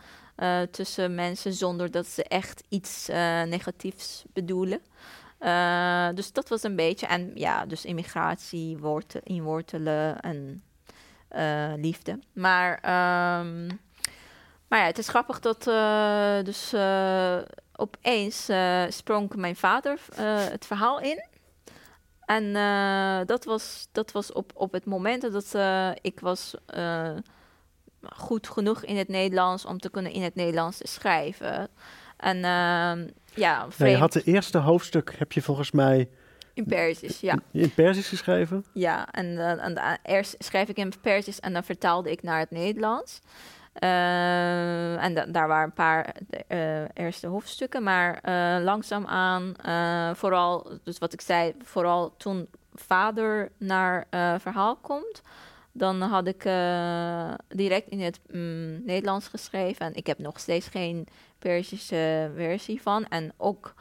tussen 0.72 1.16
mensen 1.16 1.54
zonder 1.54 1.92
dat 1.92 2.08
ze 2.08 2.24
echt 2.24 2.64
iets 2.70 3.08
negatiefs 3.46 4.24
bedoelen. 4.34 4.82
Dus 6.16 6.32
dat 6.32 6.50
was 6.50 6.64
een 6.64 6.76
beetje. 6.76 7.08
En 7.08 7.32
ja, 7.36 7.66
dus 7.66 7.86
immigratie, 7.86 8.78
wortel, 8.78 9.22
inwortelen 9.24 10.20
en 10.20 10.64
eh, 11.36 11.74
liefde. 11.76 12.20
Maar, 12.34 12.76
ehm, 12.82 13.68
maar 14.68 14.80
ja, 14.80 14.86
het 14.86 14.98
is 14.98 15.08
grappig 15.08 15.40
dat 15.40 15.68
eh, 15.68 16.38
dus 16.44 16.74
eh, 16.74 17.38
opeens 17.76 18.50
sprong 18.88 19.36
mijn 19.36 19.56
vader 19.56 20.00
het 20.52 20.66
verhaal 20.66 21.00
in. 21.00 21.26
En 22.26 22.54
dat 23.26 23.44
was, 23.44 23.88
dat 23.92 24.12
was 24.12 24.32
op, 24.32 24.52
op 24.54 24.72
het 24.72 24.86
moment 24.86 25.32
dat 25.32 25.56
ik 26.02 26.20
was 26.20 26.54
goed 28.02 28.48
genoeg 28.48 28.84
in 28.84 28.98
het 28.98 29.08
Nederlands 29.08 29.66
om 29.66 29.80
te 29.80 29.90
kunnen 29.90 30.12
in 30.12 30.24
het 30.24 30.36
Nederlands 30.36 30.80
schrijven. 30.84 31.70
En 32.18 32.36
ehm, 32.36 33.08
ja, 33.34 33.58
Nou, 33.58 33.66
je 33.66 33.72
vreemd 33.72 34.00
had 34.00 34.14
de 34.14 34.24
eerste 34.24 34.58
hoofdstuk, 34.58 35.16
heb 35.18 35.32
je 35.32 35.42
volgens 35.42 35.72
mij 35.72 36.10
in 36.56 36.66
Persisch, 36.66 37.20
ja. 37.20 37.40
in 37.52 37.62
het 37.62 37.76
Persisch 37.76 38.08
geschreven. 38.08 38.66
Ja, 38.74 39.12
en, 39.12 39.38
eh, 39.38 39.64
en 39.64 39.76
eh, 39.76 39.92
eerst 40.04 40.36
schrijf 40.40 40.70
ik 40.70 40.78
in 40.78 40.86
het 40.86 41.02
Persisch 41.02 41.40
en 41.40 41.54
dan 41.54 41.64
vertaalde 41.64 42.12
ik 42.12 42.24
naar 42.24 42.40
het 42.40 42.52
Nederlands. 42.52 43.22
Eh, 43.74 45.04
en 45.04 45.14
da- 45.14 45.26
daar 45.26 45.48
waren 45.48 45.66
een 45.66 45.74
paar 45.74 46.16
eh, 46.48 46.84
eerste 46.94 47.28
hoofdstukken, 47.28 47.84
maar 47.84 48.20
langzaamaan, 48.64 49.54
vooral, 50.16 50.70
dus 50.84 50.98
wat 50.98 51.14
ik 51.14 51.22
zei, 51.22 51.54
vooral 51.64 52.14
toen 52.18 52.48
vader 52.74 53.52
naar 53.58 54.08
verhaal 54.40 54.76
komt, 54.76 55.22
dan 55.72 56.02
had 56.02 56.28
ik 56.28 56.44
direct 57.48 57.90
in 57.90 58.02
het 58.02 58.20
mm, 58.32 58.86
Nederlands 58.86 59.28
geschreven. 59.28 59.86
En 59.86 59.96
ik 59.96 60.08
heb 60.08 60.18
nog 60.20 60.40
steeds 60.40 60.68
geen 60.68 61.08
Persische 61.40 62.32
versie 62.36 62.82
van. 62.82 63.06
En 63.06 63.34
ook 63.38 63.74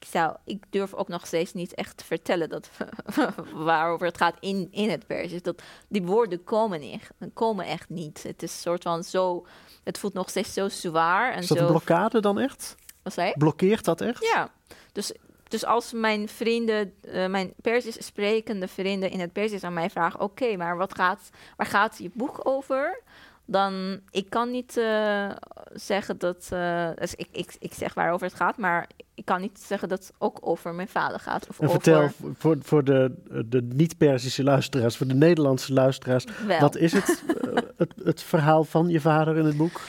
ik, 0.00 0.06
zou, 0.10 0.36
ik 0.44 0.64
durf 0.70 0.94
ook 0.94 1.08
nog 1.08 1.26
steeds 1.26 1.52
niet 1.52 1.74
echt 1.74 1.96
te 1.96 2.04
vertellen 2.04 2.48
dat, 2.48 2.70
waarover 3.54 4.06
het 4.06 4.16
gaat 4.16 4.36
in, 4.40 4.68
in 4.70 4.90
het 4.90 5.06
Persisch. 5.06 5.42
Dat, 5.42 5.62
die 5.88 6.02
woorden 6.02 6.44
komen, 6.44 6.80
niet, 6.80 7.10
komen 7.34 7.66
echt 7.66 7.88
niet. 7.88 8.22
Het 8.22 8.42
is 8.42 8.60
soort 8.60 8.82
van 8.82 9.04
zo... 9.04 9.46
Het 9.84 9.98
voelt 9.98 10.12
nog 10.12 10.28
steeds 10.28 10.52
zo 10.52 10.68
zwaar. 10.68 11.32
En 11.32 11.38
Is 11.38 11.46
dat 11.46 11.58
zo, 11.58 11.64
een 11.64 11.70
blokkade 11.70 12.20
dan 12.20 12.38
echt? 12.38 12.76
Wat 13.02 13.12
zei? 13.12 13.32
Blokkeert 13.36 13.84
dat 13.84 14.00
echt? 14.00 14.24
Ja, 14.24 14.50
dus, 14.92 15.12
dus 15.48 15.64
als 15.64 15.92
mijn 15.92 16.28
vrienden, 16.28 16.94
eh, 17.00 17.26
mijn 17.26 17.52
Persisch 17.62 18.06
sprekende 18.06 18.68
vrienden 18.68 19.10
in 19.10 19.20
het 19.20 19.32
Persisch 19.32 19.64
aan 19.64 19.72
mij 19.72 19.90
vragen: 19.90 20.20
Oké, 20.20 20.56
maar 20.56 20.76
wat 20.76 20.94
gaat, 20.94 21.30
waar 21.56 21.66
gaat 21.66 21.98
je 21.98 22.10
boek 22.14 22.40
over? 22.42 23.02
Dan 23.50 24.00
ik 24.10 24.30
kan 24.30 24.50
niet 24.50 24.76
eh, 24.76 25.30
zeggen 25.72 26.18
dat. 26.18 26.48
eh, 26.52 26.88
dus 26.94 27.14
ik, 27.14 27.28
ik, 27.32 27.56
ik 27.58 27.74
zeg 27.74 27.94
waarover 27.94 28.26
het 28.26 28.36
gaat, 28.36 28.56
maar 28.56 28.86
ik 29.14 29.24
kan 29.24 29.40
niet 29.40 29.60
zeggen 29.66 29.88
dat 29.88 29.98
het 29.98 30.12
ook 30.18 30.38
over 30.40 30.74
mijn 30.74 30.88
vader 30.88 31.20
gaat. 31.20 31.48
Of 31.48 31.60
over 31.60 31.70
vertel 31.70 32.10
voor, 32.38 32.56
voor 32.60 32.84
de, 32.84 33.14
de 33.46 33.62
niet-Persische 33.62 34.42
luisteraars, 34.42 34.96
voor 34.96 35.06
de 35.06 35.14
Nederlandse 35.14 35.72
luisteraars, 35.72 36.24
wel. 36.46 36.60
wat 36.60 36.76
is 36.76 36.92
het, 36.92 37.24
het, 37.76 37.94
het 38.04 38.22
verhaal 38.22 38.64
van 38.64 38.88
je 38.88 39.00
vader 39.00 39.36
in 39.36 39.44
het 39.44 39.56
boek? 39.56 39.80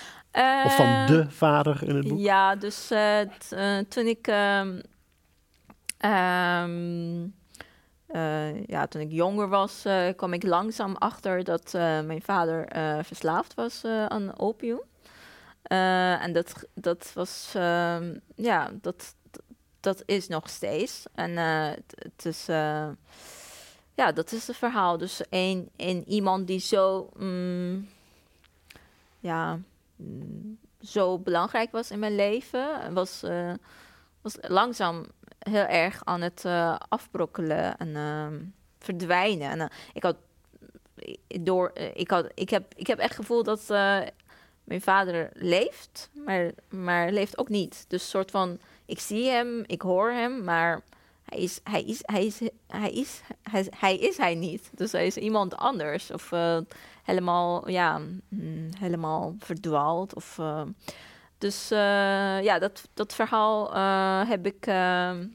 Of 0.65 0.75
van 0.75 0.85
Eh, 0.85 1.07
de 1.07 1.25
vader 1.29 1.83
in 1.87 1.95
het 1.95 2.07
boek? 2.07 2.19
Ja, 2.19 2.55
dus 2.55 2.87
t- 2.87 3.55
toen 3.89 4.05
ik. 4.05 4.27
ehm, 4.27 4.79
ehm, 5.97 7.27
eh, 8.11 8.65
ja, 8.65 8.87
toen 8.87 9.01
ik 9.01 9.11
jonger 9.11 9.47
was, 9.47 9.85
eh, 9.85 10.07
kwam 10.15 10.33
ik 10.33 10.43
langzaam 10.43 10.95
achter 10.95 11.43
dat 11.43 11.73
eh, 11.73 12.01
mijn 12.01 12.21
vader 12.21 12.67
verslaafd 13.05 13.53
was 13.53 13.85
aan 13.85 14.39
opium. 14.39 14.81
En 15.61 16.33
dat, 16.33 16.65
dat 16.73 17.11
was, 17.13 17.51
ehm, 17.55 18.17
ja, 18.35 18.71
dat, 18.81 19.15
dat 19.79 20.03
is 20.05 20.27
nog 20.27 20.49
steeds. 20.49 21.03
En 21.13 21.37
het, 21.37 22.25
is, 22.25 22.45
ja, 23.95 24.11
dat 24.13 24.31
is 24.31 24.47
het 24.47 24.57
verhaal. 24.57 24.97
Dus 24.97 25.21
een, 25.29 25.69
een 25.77 26.03
iemand 26.07 26.47
die 26.47 26.59
zo, 26.59 27.09
mm, 27.17 27.89
ja, 29.19 29.59
mm, 29.95 30.57
zo 30.81 31.19
belangrijk 31.19 31.71
was 31.71 31.91
in 31.91 31.99
mijn 31.99 32.15
leven, 32.15 32.93
was, 32.93 33.23
was 34.21 34.37
langzaam 34.41 35.05
heel 35.49 35.65
erg 35.65 36.01
aan 36.03 36.21
het 36.21 36.45
eh, 36.45 36.75
afbrokkelen 36.89 37.77
en 37.77 37.95
ehm, 37.95 38.39
verdwijnen. 38.79 39.49
En 39.49 39.59
eh, 39.59 39.67
ik 39.93 40.03
had 40.03 40.15
door, 41.41 41.71
eh, 41.73 41.89
ik 41.93 42.09
had, 42.11 42.31
ik 42.33 42.49
heb, 42.49 42.73
ik 42.75 42.87
heb 42.87 42.99
echt 42.99 43.07
het 43.07 43.19
gevoel 43.19 43.43
dat 43.43 43.67
mijn 44.63 44.81
vader 44.81 45.29
leeft, 45.33 46.09
maar, 46.25 46.51
maar 46.69 47.11
leeft 47.11 47.37
ook 47.37 47.49
niet. 47.49 47.85
Dus 47.87 48.09
soort 48.09 48.31
van, 48.31 48.59
ik 48.85 48.99
zie 48.99 49.29
hem, 49.29 49.63
ik 49.65 49.81
hoor 49.81 50.11
hem, 50.11 50.43
maar 50.43 50.81
hij 51.23 51.39
is, 51.39 51.59
hij 51.63 51.83
is, 51.83 51.99
hij 52.01 52.25
is, 52.25 52.39
hij 52.67 52.91
is, 52.91 53.21
hij 53.79 53.97
is, 53.97 54.17
hij 54.17 54.35
niet. 54.35 54.69
Dus 54.75 54.91
hij 54.91 55.05
is 55.05 55.17
iemand 55.17 55.55
anders 55.55 56.11
of 56.11 56.31
helemaal, 57.03 57.69
ja, 57.69 58.01
mm, 58.27 58.69
helemaal 58.79 59.35
verdwaald 59.39 60.15
of. 60.15 60.39
Dus 61.41 61.71
eh, 61.71 62.43
ja, 62.43 62.59
dat, 62.59 62.87
dat 62.93 63.13
verhaal 63.13 63.73
eh, 63.73 64.29
heb 64.29 64.45
ik. 64.45 64.67
ehm, 64.67 65.27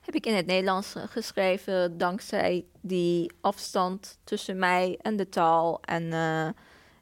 heb 0.00 0.14
ik 0.14 0.26
in 0.26 0.34
het 0.34 0.46
Nederlands 0.46 0.94
geschreven 1.06 1.98
dankzij 1.98 2.64
die 2.80 3.32
afstand 3.40 4.18
tussen 4.24 4.58
mij 4.58 4.98
en 5.02 5.16
de 5.16 5.28
taal 5.28 5.80
en 5.82 6.12
eh, 6.12 6.48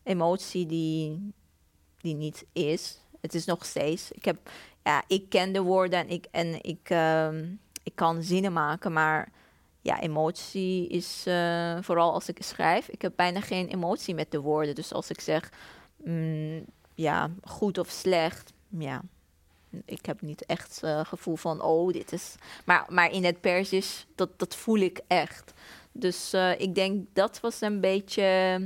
emotie 0.03 0.67
die, 0.67 1.33
die 2.01 2.15
niet 2.15 2.45
is. 2.53 3.01
Het 3.21 3.35
is 3.35 3.45
nog 3.45 3.65
steeds. 3.65 4.11
Ik, 4.13 4.25
heb, 4.25 4.51
ja, 4.85 5.03
ik 5.07 5.29
ken 5.29 5.53
de 5.53 5.63
woorden 5.63 5.99
en 5.99 6.09
ik, 6.09 6.27
en 6.31 6.63
ik, 6.63 6.91
ehm, 6.91 7.47
ik 7.83 7.93
kan 7.95 8.23
zinnen 8.23 8.53
maken, 8.53 8.93
maar 8.93 9.33
ja, 9.81 10.01
emotie 10.01 10.89
is 10.89 11.23
vooral 11.81 12.13
als 12.13 12.29
ik 12.29 12.39
schrijf. 12.41 12.89
Ik 12.89 13.03
heb 13.03 13.13
bijna 13.17 13.41
geen 13.41 13.69
emotie 13.69 14.15
met 14.15 14.31
de 14.31 14.41
woorden. 14.41 14.75
Dus 14.75 14.93
als 14.93 15.11
ik 15.11 15.21
zeg 15.21 15.51
mm, 15.97 16.65
ja, 16.97 17.31
goed 17.45 17.79
of 17.79 17.89
slecht, 17.89 18.53
ja, 18.69 19.03
ik 19.85 20.07
heb 20.07 20.21
niet 20.21 20.47
echt 20.47 20.83
eh, 20.83 21.01
gevoel 21.05 21.37
van, 21.37 21.63
oh, 21.63 21.93
dit 21.93 22.13
is... 22.13 22.35
Maar, 22.65 22.87
maar 22.89 23.13
in 23.13 23.25
het 23.25 23.41
Persisch, 23.41 24.07
dat, 24.15 24.31
dat 24.37 24.55
voel 24.55 24.79
ik 24.79 25.01
echt. 25.07 25.53
Dus 25.93 26.33
eh, 26.33 26.61
ik 26.61 26.75
denk, 26.75 27.07
dat 27.13 27.41
was 27.41 27.61
een 27.61 27.81
beetje... 27.81 28.61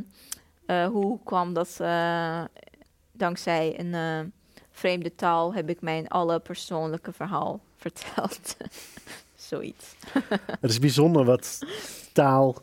eh, 0.66 0.86
hoe 0.86 1.18
kwam 1.24 1.54
dat... 1.54 1.76
dankzij 3.12 3.80
een 3.80 4.32
vreemde 4.70 5.14
taal 5.14 5.54
heb 5.54 5.68
ik 5.68 5.80
mijn 5.80 6.08
alle 6.08 6.38
persoonlijke 6.38 7.12
verhaal 7.12 7.60
verteld. 7.76 8.56
Zoiets. 9.36 9.94
Het 10.60 10.70
is 10.70 10.78
bijzonder 10.78 11.24
wat 11.24 11.58
taal 12.12 12.56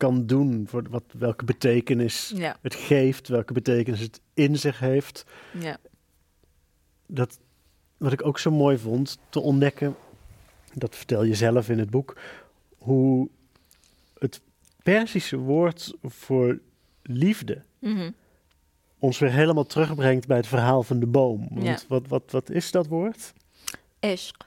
kan 0.00 0.26
doen, 0.26 0.66
voor 0.68 0.82
wat, 0.90 1.02
welke 1.18 1.44
betekenis 1.44 2.32
Ja, 2.36 2.56
het 2.62 2.74
geeft, 2.74 3.28
welke 3.28 3.52
betekenis 3.52 4.00
het 4.00 4.20
in 4.34 4.58
zich 4.58 4.78
heeft. 4.78 5.24
ja. 5.58 5.76
Dat, 7.06 7.38
wat 7.96 8.12
ik 8.12 8.26
ook 8.26 8.38
zo 8.38 8.50
mooi 8.50 8.78
vond 8.78 9.18
te 9.28 9.40
ontdekken, 9.40 9.96
dat 10.74 10.96
vertel 10.96 11.24
je 11.24 11.34
zelf 11.34 11.68
in 11.68 11.78
het 11.78 11.90
boek, 11.90 12.16
hoe 12.78 13.28
het 14.18 14.40
Persische 14.82 15.36
woord 15.36 15.94
voor 16.02 16.58
liefde 17.02 17.62
Mhm. 17.78 18.10
ons 18.98 19.18
weer 19.18 19.32
helemaal 19.32 19.64
terugbrengt 19.66 20.26
bij 20.26 20.36
het 20.36 20.46
verhaal 20.46 20.82
van 20.82 21.00
de 21.00 21.06
boom. 21.06 21.48
Want 21.50 21.64
Ja. 21.66 21.78
wat, 21.88 22.06
wat, 22.08 22.30
wat 22.30 22.50
is 22.50 22.70
dat 22.70 22.86
woord? 22.86 23.32
Ishq. 24.06 24.46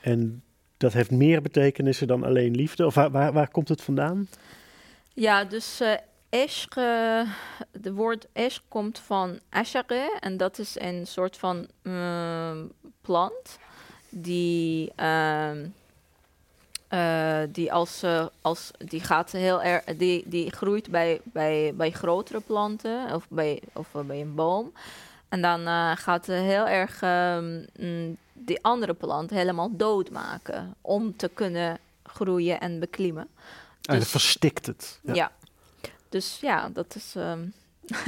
En 0.00 0.42
dat 0.82 0.92
heeft 0.92 1.10
meer 1.10 1.42
betekenissen 1.42 2.06
dan 2.06 2.24
alleen 2.24 2.54
liefde. 2.54 2.86
Of 2.86 2.94
waar, 2.94 3.32
waar, 3.32 3.48
komt 3.48 3.68
het 3.68 3.82
vandaan? 3.82 4.28
Ja, 5.14 5.44
dus 5.44 5.80
eh 5.80 5.92
ishq, 6.32 6.76
eh, 6.76 7.20
de 7.70 7.92
woord 7.92 8.26
ishq 8.26 8.62
komt 8.68 8.98
van 8.98 9.38
ashare 9.50 10.18
en 10.20 10.36
dat 10.36 10.58
is 10.58 10.80
een 10.80 11.06
soort 11.06 11.36
van 11.36 11.68
mm, 11.82 12.72
plant 13.00 13.58
die, 14.08 14.92
ehm, 14.96 15.66
eh, 16.88 17.42
die 17.48 17.72
als, 17.72 18.04
als 18.40 18.70
die 18.78 19.00
gaat 19.00 19.30
heel 19.32 19.62
erg, 19.62 19.84
die, 19.84 20.22
die 20.26 20.50
groeit 20.50 20.90
bij, 20.90 21.20
bij, 21.24 21.72
bij 21.74 21.90
grotere 21.90 22.40
planten 22.40 23.14
of 23.14 23.26
bij, 23.28 23.62
of 23.72 23.88
bij 24.06 24.20
een 24.20 24.34
boom. 24.34 24.72
En 25.28 25.42
dan 25.42 25.96
gaat 25.96 26.26
het 26.26 26.36
heel 26.36 26.68
erg 26.68 27.02
ehm, 27.02 27.64
mm, 27.78 28.16
die 28.44 28.62
andere 28.64 28.94
plant 28.94 29.30
helemaal 29.30 29.76
doodmaken 29.76 30.74
om 30.80 31.16
te 31.16 31.30
kunnen 31.34 31.78
groeien 32.02 32.60
en 32.60 32.80
beklimmen. 32.80 33.28
En 33.82 33.94
het 33.94 34.00
Dus- 34.00 34.10
verstikt 34.10 34.66
het. 34.66 35.00
Ja. 35.02 35.32
Dus 36.08 36.38
ja, 36.40 36.68
dat 36.68 36.94
is, 36.94 37.14
ehm, 37.16 37.44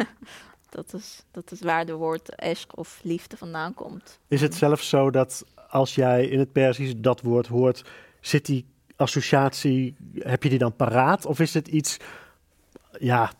dat 0.76 0.92
is, 0.94 1.22
dat 1.30 1.52
is 1.52 1.60
waar 1.60 1.86
de 1.86 1.92
woord 1.92 2.34
esk 2.34 2.76
of 2.78 3.00
liefde 3.02 3.36
vandaan 3.36 3.74
komt. 3.74 4.18
Is 4.28 4.40
het 4.40 4.54
zelfs 4.54 4.88
zo 4.88 5.10
dat 5.10 5.44
als 5.68 5.94
jij 5.94 6.26
in 6.26 6.38
het 6.38 6.52
Persisch 6.52 6.92
dat 6.96 7.20
woord 7.20 7.46
hoort, 7.46 7.84
zit 8.20 8.46
die 8.46 8.66
associatie, 8.96 9.94
heb 10.18 10.42
je 10.42 10.48
die 10.48 10.58
dan 10.58 10.76
paraat? 10.76 11.26
Of 11.26 11.40
is 11.40 11.54
het 11.54 11.68
iets, 11.68 11.96
ja, 12.98 13.32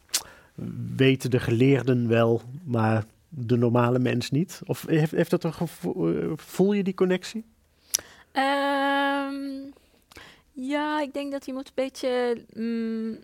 weten 0.96 1.30
de 1.30 1.40
geleerden 1.40 2.08
wel, 2.08 2.42
maar 2.64 3.04
de 3.36 3.56
normale 3.56 3.98
mens 3.98 4.30
niet? 4.30 4.60
Of 4.66 4.86
heeft, 4.86 5.10
heeft 5.12 5.30
dat 5.30 5.44
een 5.44 5.52
gevoel, 5.54 6.08
eh, 6.08 6.32
voel 6.36 6.72
je 6.72 6.82
die 6.82 6.94
connectie? 6.94 7.44
Ehm, 8.32 9.70
ja, 10.52 11.00
ik 11.00 11.12
denk 11.12 11.32
dat 11.32 11.46
je 11.46 11.52
moet 11.52 11.66
een 11.66 11.72
beetje 11.74 12.44
mm, 12.54 13.18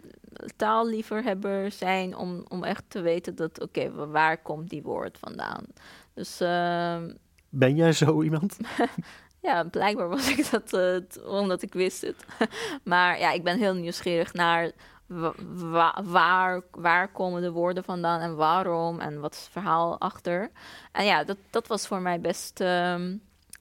taallieverhebber 0.57 1.71
zijn 1.73 2.17
om, 2.17 2.45
om 2.49 2.65
echt 2.65 2.85
te 2.89 3.01
weten 3.01 3.35
dat, 3.35 3.61
oké, 3.61 3.93
wa- 3.93 4.07
waar 4.07 4.43
komt 4.43 4.71
die 4.71 4.83
woord 4.83 5.19
vandaan? 5.19 5.65
Dus 6.15 6.41
ehm, 6.41 7.11
Ben 7.49 7.77
jij 7.77 7.93
zo 7.93 8.23
iemand? 8.23 8.57
Ja, 9.43 9.65
blijkbaar 9.65 10.09
was 10.09 10.31
ik 10.37 10.51
dat 10.51 10.73
eh, 10.73 11.27
omdat 11.33 11.63
ik 11.63 11.73
wist 11.73 12.01
het. 12.01 12.25
maar 12.85 13.19
ja, 13.19 13.33
ik 13.33 13.45
ben 13.45 13.59
heel 13.59 13.75
nieuwsgierig 13.75 14.33
naar 14.33 14.71
wa- 15.11 15.35
wa- 15.71 16.03
waar, 16.05 16.63
waar 16.71 17.09
komen 17.09 17.43
de 17.43 17.51
woorden 17.51 17.85
vandaan 17.85 18.21
en 18.21 18.37
waarom 18.37 19.01
en 19.01 19.21
wat 19.21 19.35
is 19.35 19.41
het 19.41 19.49
verhaal 19.53 20.01
achter. 20.01 20.51
En 20.93 21.05
ja, 21.05 21.25
dat, 21.25 21.37
dat 21.51 21.67
was 21.67 21.87
voor 21.87 22.01
mij 22.01 22.21
best, 22.21 22.61
ehm, 22.61 23.17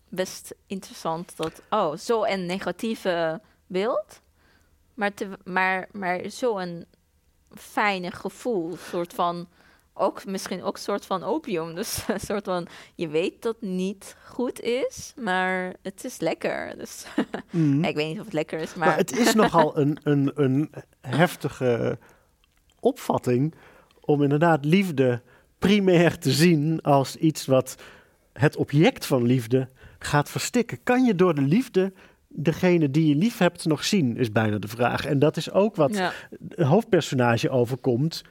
best 0.10 0.56
interessant. 0.68 1.38
Dat, 1.38 1.62
oh, 1.70 1.96
zo 1.96 2.24
een 2.24 2.46
negatieve 2.46 3.42
beeld, 3.68 4.22
maar, 4.94 5.12
maar, 5.44 5.88
maar 5.92 6.30
zo 6.30 6.58
een 6.58 6.86
fijne 7.56 8.12
gevoel. 8.12 8.76
soort 8.78 9.14
van, 9.14 9.48
ook 10.00 10.26
misschien 10.26 10.64
ook 10.64 10.76
een 10.76 10.82
soort 10.82 11.06
van 11.06 11.24
opium. 11.24 11.76
Dus 11.80 12.04
een 12.08 12.20
soort 12.20 12.46
van, 12.46 12.68
je 12.96 13.08
weet 13.08 13.42
dat 13.42 13.56
het 13.60 13.70
niet 13.70 14.16
goed 14.26 14.62
is, 14.62 15.14
maar 15.16 15.74
het 15.82 16.04
is 16.04 16.20
lekker. 16.20 16.78
Dus 16.78 17.06
Mhm. 17.50 17.84
ik 17.84 17.96
weet 17.96 18.08
niet 18.08 18.20
of 18.20 18.26
het 18.26 18.34
lekker 18.34 18.60
is, 18.60 18.74
maar... 18.74 18.88
Maar 18.88 18.98
het 18.98 19.18
is 19.18 19.34
nogal 19.34 19.78
een, 19.80 20.00
een, 20.04 20.32
een 20.36 20.72
heftige 21.02 21.98
opvatting 22.80 23.56
om 24.02 24.24
inderdaad 24.24 24.66
liefde 24.66 25.22
primair 25.60 26.18
te 26.18 26.32
zien 26.32 26.82
als 26.82 27.16
iets 27.16 27.46
wat 27.46 27.76
het 28.34 28.56
object 28.56 29.06
van 29.06 29.24
liefde 29.24 29.68
gaat 30.00 30.30
verstikken. 30.30 30.84
Kan 30.84 31.04
je 31.06 31.16
door 31.16 31.36
de 31.36 31.42
liefde 31.42 31.94
degene 32.28 32.92
die 32.92 33.08
je 33.08 33.16
lief 33.16 33.38
hebt 33.38 33.66
nog 33.66 33.86
zien, 33.86 34.18
is 34.18 34.32
bijna 34.32 34.58
de 34.58 34.68
vraag. 34.68 35.06
En 35.06 35.20
dat 35.20 35.38
is 35.38 35.52
ook 35.52 35.76
wat 35.76 35.96
ja. 35.96 36.12
het 36.50 36.68
hoofdpersonage 36.68 37.50
overkomt, 37.50 38.24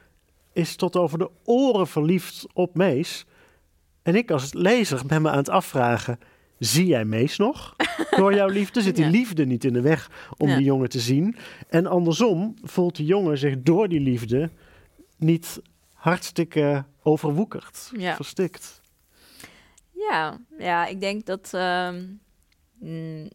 is 0.58 0.76
tot 0.76 0.96
over 0.96 1.18
de 1.18 1.30
oren 1.44 1.86
verliefd 1.86 2.46
op 2.52 2.74
Mees. 2.76 3.24
En 4.02 4.14
ik 4.14 4.30
als 4.30 4.52
lezer 4.52 5.06
ben 5.06 5.22
me 5.22 5.30
aan 5.30 5.36
het 5.36 5.48
afvragen, 5.48 6.18
zie 6.58 6.86
jij 6.86 7.04
Mees 7.04 7.36
nog? 7.36 7.76
Door 8.10 8.34
jouw 8.34 8.48
liefde 8.48 8.80
zit 8.82 8.96
die 8.96 9.04
Ja. 9.10 9.10
liefde 9.10 9.44
niet 9.46 9.64
in 9.64 9.72
de 9.72 9.80
weg 9.80 10.10
om 10.36 10.48
Ja. 10.48 10.56
die 10.56 10.64
jongen 10.64 10.88
te 10.88 11.00
zien. 11.00 11.36
En 11.68 11.86
andersom 11.86 12.54
voelt 12.62 12.96
die 12.96 13.06
jongen 13.06 13.38
zich 13.38 13.62
door 13.62 13.88
die 13.88 14.00
liefde 14.00 14.50
niet 15.16 15.60
hartstikke 15.92 16.84
overwoekerd, 17.02 17.90
Ja. 17.96 18.14
verstikt. 18.14 18.80
Ja, 20.10 20.38
ja, 20.58 20.86
ik 20.86 21.00
denk 21.00 21.26
dat 21.26 21.50
ehm, 21.54 22.04
mm, 22.78 23.28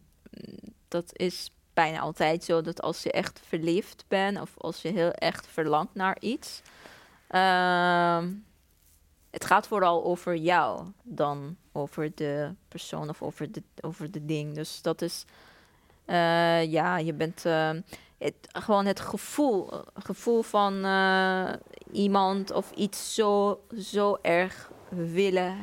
dat 0.88 1.10
is 1.12 1.50
bijna 1.74 1.98
altijd 1.98 2.44
zo 2.44 2.60
dat 2.62 2.82
als 2.82 3.02
je 3.02 3.12
echt 3.12 3.40
verliefd 3.46 4.04
bent 4.08 4.40
of 4.40 4.50
als 4.58 4.82
je 4.82 4.88
heel 4.92 5.10
echt 5.10 5.46
verlangt 5.46 5.94
naar 5.94 6.16
iets, 6.20 6.62
ehm, 7.34 8.32
het 9.30 9.44
gaat 9.44 9.66
vooral 9.66 10.04
over 10.04 10.36
jou 10.36 10.86
dan 11.02 11.56
over 11.72 12.12
de 12.14 12.54
persoon 12.68 13.08
of 13.08 13.22
over 13.22 13.52
de, 13.52 13.62
over 13.80 14.10
de 14.10 14.24
ding. 14.24 14.54
Dus 14.54 14.82
dat 14.82 15.02
is, 15.02 15.24
eh, 16.04 16.64
ja, 16.72 16.98
je 16.98 17.12
bent 17.12 17.44
ehm, 17.44 17.80
gewoon 18.52 18.86
het 18.86 19.00
gevoel, 19.00 19.70
gevoel 19.94 20.42
van, 20.42 20.84
eh, 20.84 21.52
iemand 21.92 22.52
of 22.52 22.70
iets 22.70 23.14
zo, 23.14 23.60
zo 23.78 24.18
erg 24.22 24.70
willen, 24.88 25.56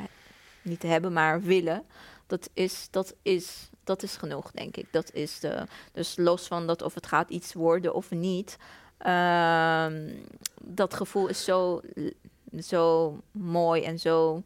niet 0.62 0.81
hebben, 0.84 1.13
maar 1.13 1.41
willen, 1.41 1.84
dat 2.27 2.49
is, 2.53 2.88
dat 2.91 3.15
is, 3.21 3.69
dat 3.84 4.03
is 4.03 4.17
genoeg, 4.17 4.51
denk 4.51 4.77
ik. 4.77 4.88
Dat 4.91 5.13
is 5.13 5.39
de, 5.39 5.63
dus 5.91 6.17
los 6.17 6.47
van 6.47 6.67
dat 6.67 6.81
of 6.81 6.93
het 6.93 7.07
gaat 7.07 7.29
iets 7.29 7.53
worden 7.53 7.93
of 7.93 8.12
niet, 8.12 8.57
ehm, 9.03 10.13
dat 10.61 10.93
gevoel 10.93 11.27
is 11.27 11.43
zo, 11.43 11.81
zo 12.59 13.17
mooi 13.31 13.83
en 13.83 13.99
zo 13.99 14.43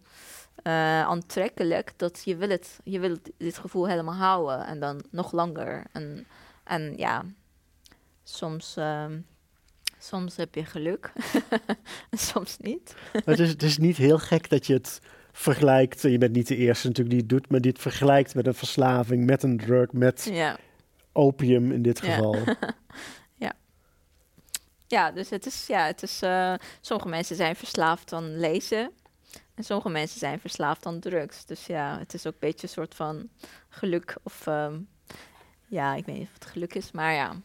eh, 0.64 1.02
aantrekkelijk 1.02 1.94
dat 1.98 2.22
je 2.26 2.36
wil, 2.36 2.50
het, 2.50 2.80
je 2.84 3.00
wil 3.00 3.18
dit 3.38 3.58
gevoel 3.58 3.88
helemaal 3.88 4.16
houden 4.16 4.66
en 4.66 4.80
dan 4.80 5.04
nog 5.12 5.32
langer. 5.32 5.84
En, 5.92 6.28
en 6.64 6.94
ja, 6.98 7.26
soms, 8.24 8.76
ehm, 8.78 9.20
soms 10.00 10.36
heb 10.36 10.56
je 10.56 10.66
geluk 10.66 11.12
en 12.10 12.18
soms 12.34 12.58
niet. 12.58 12.96
het, 13.12 13.40
is, 13.40 13.50
het 13.50 13.64
is 13.64 13.78
niet 13.78 13.98
heel 13.98 14.20
gek 14.20 14.50
dat 14.50 14.66
je 14.68 14.74
het 14.74 15.00
vergelijkt. 15.32 16.02
Je 16.02 16.18
bent 16.18 16.36
niet 16.36 16.48
de 16.48 16.56
eerste 16.56 16.88
natuurlijk 16.88 17.16
die 17.16 17.26
het 17.26 17.30
doet, 17.30 17.50
maar 17.52 17.62
dit 17.62 17.80
vergelijkt 17.80 18.36
met 18.36 18.48
een 18.48 18.54
verslaving, 18.54 19.26
met 19.26 19.44
een 19.44 19.58
drug, 19.58 19.92
met 19.92 20.30
Ja. 20.32 20.58
opium 21.12 21.72
in 21.72 21.82
dit 21.82 22.00
geval. 22.00 22.36
ja. 22.36 22.58
Ja, 24.88 25.12
dus 25.12 25.30
het 25.30 25.46
is, 25.46 25.68
ja, 25.68 25.86
het 25.86 26.04
is, 26.04 26.22
eh, 26.22 26.54
sommige 26.82 27.10
mensen 27.10 27.36
zijn 27.36 27.56
verslaafd 27.56 28.14
aan 28.14 28.38
lezen. 28.40 28.92
En 29.54 29.64
sommige 29.64 29.90
mensen 29.90 30.20
zijn 30.20 30.40
verslaafd 30.40 30.86
aan 30.86 31.00
drugs. 31.00 31.46
Dus 31.46 31.66
ja, 31.66 32.00
het 32.00 32.14
is 32.14 32.26
ook 32.26 32.34
een 32.34 32.40
beetje 32.40 32.68
een 32.68 32.74
soort 32.74 32.96
van 32.96 33.30
geluk. 33.70 34.18
Of 34.24 34.48
ehm, 34.48 34.80
ja, 35.66 35.94
ik 35.94 36.06
weet 36.06 36.18
niet 36.18 36.28
of 36.28 36.34
het 36.34 36.46
geluk 36.46 36.74
is, 36.74 36.92
maar 36.92 37.14
ja. 37.14 37.36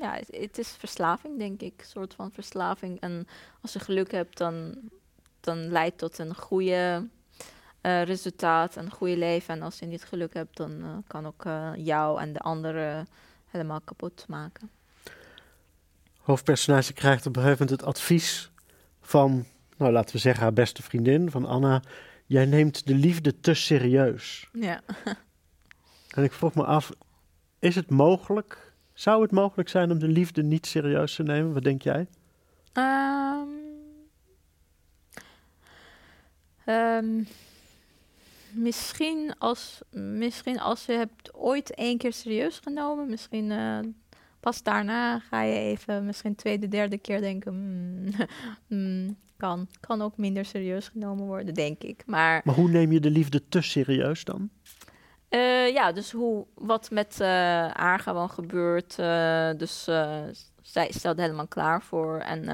Ja, 0.00 0.20
het, 0.30 0.58
is 0.58 0.68
verslaving, 0.68 1.38
denk 1.38 1.60
ik. 1.60 1.74
Een 1.76 1.86
soort 1.86 2.14
van 2.14 2.32
verslaving. 2.32 3.00
En 3.00 3.26
als 3.60 3.72
je 3.72 3.78
geluk 3.78 4.10
hebt, 4.10 4.38
dan, 4.38 4.74
dan 5.40 5.68
leidt 5.68 5.98
tot 5.98 6.18
een 6.18 6.34
goede 6.34 7.08
eh, 7.80 8.02
resultaat, 8.02 8.76
een 8.76 8.90
goede 8.90 9.16
leven. 9.16 9.54
En 9.54 9.62
als 9.62 9.78
je 9.78 9.86
niet 9.86 10.04
geluk 10.04 10.34
hebt, 10.34 10.56
dan 10.56 10.82
eh, 10.82 10.96
kan 11.06 11.26
ook 11.26 11.44
jou 11.76 12.20
en 12.20 12.32
de 12.32 12.40
anderen 12.40 13.08
helemaal 13.46 13.80
kapot 13.80 14.24
maken. 14.28 14.77
Hoofdpersonage 16.28 16.92
krijgt 16.92 17.26
op 17.26 17.36
een 17.36 17.42
gegeven 17.42 17.64
moment 17.64 17.80
het 17.80 17.88
advies 17.88 18.50
van, 19.00 19.44
nou 19.76 19.92
laten 19.92 20.14
we 20.14 20.20
zeggen, 20.20 20.42
haar 20.42 20.52
beste 20.52 20.82
vriendin, 20.82 21.30
van 21.30 21.44
Anna. 21.44 21.82
Jij 22.26 22.46
neemt 22.46 22.86
de 22.86 22.94
liefde 22.94 23.40
te 23.40 23.54
serieus. 23.54 24.48
Ja. 24.52 24.80
En 26.08 26.24
ik 26.24 26.32
vroeg 26.32 26.54
me 26.54 26.64
af, 26.64 26.90
is 27.58 27.74
het 27.74 27.90
mogelijk, 27.90 28.72
zou 28.92 29.22
het 29.22 29.30
mogelijk 29.30 29.68
zijn 29.68 29.90
om 29.90 29.98
de 29.98 30.08
liefde 30.08 30.42
niet 30.42 30.66
serieus 30.66 31.14
te 31.14 31.22
nemen? 31.22 31.52
Wat 31.52 31.64
denk 31.64 31.82
jij? 31.82 32.06
Ehm, 32.72 33.48
ehm, 36.64 37.22
misschien, 38.50 39.34
als, 39.38 39.80
misschien 39.90 40.60
als 40.60 40.84
je 40.84 40.92
hebt 40.92 41.34
ooit 41.34 41.74
één 41.74 41.98
keer 41.98 42.12
serieus 42.12 42.58
genomen, 42.58 43.10
misschien 43.10 43.50
eh, 43.50 43.78
pas 44.40 44.62
daarna 44.62 45.18
ga 45.18 45.42
je 45.42 45.58
even, 45.58 46.04
misschien 46.04 46.34
tweede, 46.34 46.68
derde 46.68 46.98
keer 46.98 47.20
denken, 47.20 47.54
hmm, 48.68 49.16
kan, 49.36 49.68
kan 49.80 50.02
ook 50.02 50.16
minder 50.16 50.44
serieus 50.44 50.88
genomen 50.88 51.26
worden, 51.26 51.54
denk 51.54 51.82
ik. 51.82 52.02
Maar 52.06 52.40
Maar 52.44 52.54
hoe 52.54 52.68
neem 52.70 52.92
je 52.92 53.00
de 53.00 53.10
liefde 53.10 53.48
te 53.48 53.60
serieus 53.60 54.24
dan? 54.24 54.50
eh, 55.28 55.72
ja, 55.72 55.92
dus 55.92 56.10
hoe, 56.12 56.46
wat 56.54 56.90
met 56.90 57.20
eh, 57.20 57.28
haar 57.72 57.98
gewoon 57.98 58.30
gebeurt. 58.30 58.98
eh, 58.98 59.50
dus 59.56 59.84
zij 60.62 60.90
stelt 60.92 61.18
helemaal 61.18 61.46
klaar 61.48 61.82
voor. 61.82 62.18
En 62.18 62.44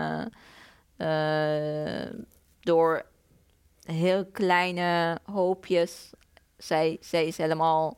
door 2.61 3.05
heel 3.85 4.27
kleine 4.27 5.18
hoopjes, 5.23 6.11
zij, 6.57 6.97
zij 7.01 7.27
is 7.27 7.37
helemaal 7.37 7.97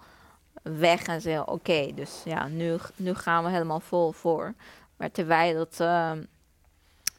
weg 0.74 1.07
en 1.07 1.20
ze 1.20 1.42
oké, 1.46 1.94
dus 1.94 2.22
ja, 2.24 2.48
nu, 2.48 2.76
nu 2.96 3.14
gaan 3.14 3.44
we 3.44 3.50
helemaal 3.50 3.81
vol 3.81 4.12
voor. 4.12 4.55
Maar 4.96 5.11
terwijl 5.11 5.55
dat, 5.55 5.81
ehm, 5.81 6.22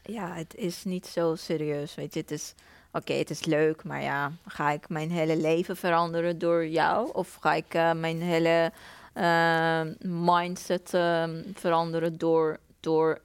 ja, 0.04 0.34
het 0.34 0.56
is 0.56 0.84
niet 0.84 1.08
zo 1.08 1.36
serieus, 1.36 1.96
weet 1.96 2.14
je, 2.14 2.20
het 2.20 2.32
is 2.32 2.54
oké, 2.92 3.14
het 3.14 3.30
is 3.30 3.46
leuk, 3.46 3.84
maar 3.84 4.02
ja, 4.02 4.32
ga 4.46 4.72
ik 4.72 4.90
mijn 4.90 5.12
hele 5.12 5.38
leven 5.38 5.78
veranderen 5.78 6.38
door 6.38 6.68
jou? 6.68 7.10
Of 7.14 7.38
ga 7.40 7.54
ik 7.54 7.74
eh, 7.74 7.94
mijn 7.94 8.22
hele 8.22 8.72
eh, 9.14 9.82
mindset 10.02 10.94
eh, 10.94 11.30
veranderen 11.54 12.18
door, 12.18 12.60
door 12.80 13.22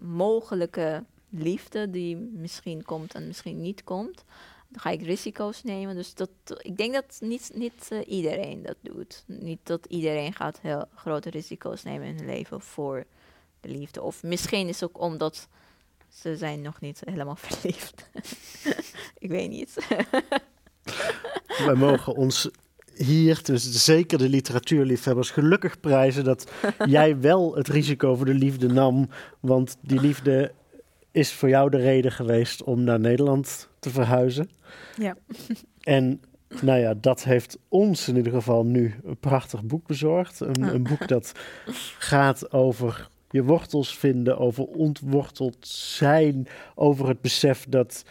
mogelijke 0.00 1.04
liefde 1.28 1.90
die 1.90 2.16
misschien 2.16 2.82
komt 2.82 3.14
en 3.14 3.26
misschien 3.26 3.60
niet 3.60 3.84
komt? 3.84 4.24
Ga 4.72 4.90
ik 4.90 5.02
risico's 5.02 5.62
nemen. 5.62 5.94
Dus 5.94 6.14
dat, 6.14 6.30
ik 6.44 6.76
denk 6.76 6.94
dat 6.94 7.16
niet, 7.20 7.50
niet 7.54 7.88
eh, 7.90 7.98
iedereen 8.06 8.62
dat 8.62 8.76
doet. 8.80 9.24
Niet 9.26 9.60
dat 9.62 9.86
iedereen 9.86 10.32
gaat 10.32 10.60
heel 10.60 10.84
grote 10.94 11.30
risico's 11.30 11.82
nemen 11.82 12.06
in 12.06 12.16
hun 12.16 12.26
leven 12.26 12.60
voor 12.60 13.04
de 13.60 13.68
liefde. 13.68 14.02
Of 14.02 14.22
misschien 14.22 14.68
is 14.68 14.80
het 14.80 14.90
ook 14.90 15.00
omdat 15.00 15.48
ze 16.08 16.36
zijn 16.36 16.60
nog 16.60 16.80
niet 16.80 17.02
helemaal 17.04 17.36
verliefd. 17.46 18.10
ik 19.18 19.30
weet 19.30 19.50
niet. 19.50 19.76
Wij 21.66 21.74
mogen 21.74 22.14
ons 22.14 22.50
hier, 22.94 23.40
dus 23.42 23.84
zeker 23.84 24.18
de 24.18 24.28
literatuurliefhebbers, 24.28 25.30
gelukkig 25.30 25.80
prijzen 25.80 26.24
dat 26.24 26.52
jij 26.86 27.20
wel 27.20 27.54
het 27.54 27.68
risico 27.68 28.14
voor 28.14 28.26
de 28.26 28.34
liefde 28.34 28.68
nam. 28.68 29.08
Want 29.40 29.76
die 29.80 30.00
liefde 30.00 30.52
is 31.10 31.32
voor 31.32 31.48
jou 31.48 31.70
de 31.70 31.76
reden 31.76 32.12
geweest 32.12 32.62
om 32.62 32.84
naar 32.84 33.00
Nederland 33.00 33.68
te 33.82 33.90
verhuizen. 33.90 34.50
Ja. 34.96 35.16
En 35.80 36.20
nou 36.62 36.78
ja, 36.78 36.94
dat 36.94 37.24
heeft 37.24 37.58
ons 37.68 38.08
in 38.08 38.16
ieder 38.16 38.32
geval 38.32 38.64
nu 38.64 38.94
een 39.04 39.16
prachtig 39.16 39.64
boek 39.64 39.86
bezorgd. 39.86 40.40
Een, 40.40 40.62
Ah. 40.64 40.72
een 40.72 40.82
boek 40.82 41.08
dat 41.08 41.32
gaat 41.98 42.52
over 42.52 43.08
je 43.30 43.42
wortels 43.44 43.98
vinden, 43.98 44.38
over 44.38 44.64
ontworteld 44.64 45.56
zijn, 45.66 46.46
over 46.74 47.08
het 47.08 47.20
besef 47.20 47.66
dat 47.68 48.04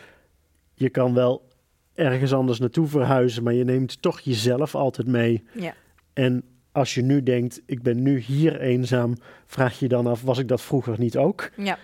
je 0.74 0.90
kan 0.90 1.14
wel 1.14 1.48
ergens 1.94 2.34
anders 2.34 2.60
naartoe 2.60 2.88
verhuizen, 2.88 3.44
maar 3.44 3.54
je 3.54 3.64
neemt 3.64 4.02
toch 4.02 4.20
jezelf 4.20 4.76
altijd 4.76 5.08
mee. 5.08 5.44
Ja. 5.54 5.74
En 6.14 6.44
als 6.72 6.94
je 6.94 7.02
nu 7.02 7.24
denkt, 7.24 7.62
ik 7.66 7.82
ben 7.82 8.02
nu 8.02 8.20
hier 8.20 8.62
eenzaam, 8.62 9.16
vraag 9.46 9.74
je 9.80 9.86
je 9.86 9.90
dan 9.90 10.08
af, 10.08 10.22
was 10.22 10.38
ik 10.38 10.48
dat 10.48 10.62
vroeger 10.62 11.00
niet 11.00 11.18
ook? 11.18 11.50
Ja. 11.58 11.78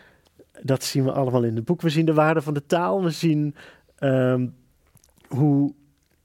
Dat 0.61 0.83
zien 0.83 1.03
we 1.03 1.11
allemaal 1.11 1.43
in 1.43 1.55
het 1.55 1.65
boek. 1.65 1.81
We 1.81 1.89
zien 1.89 2.05
de 2.05 2.13
waarde 2.13 2.41
van 2.41 2.53
de 2.53 2.65
taal. 2.65 3.03
We 3.03 3.09
zien 3.09 3.55
ehm, 3.95 4.47
hoe 5.27 5.73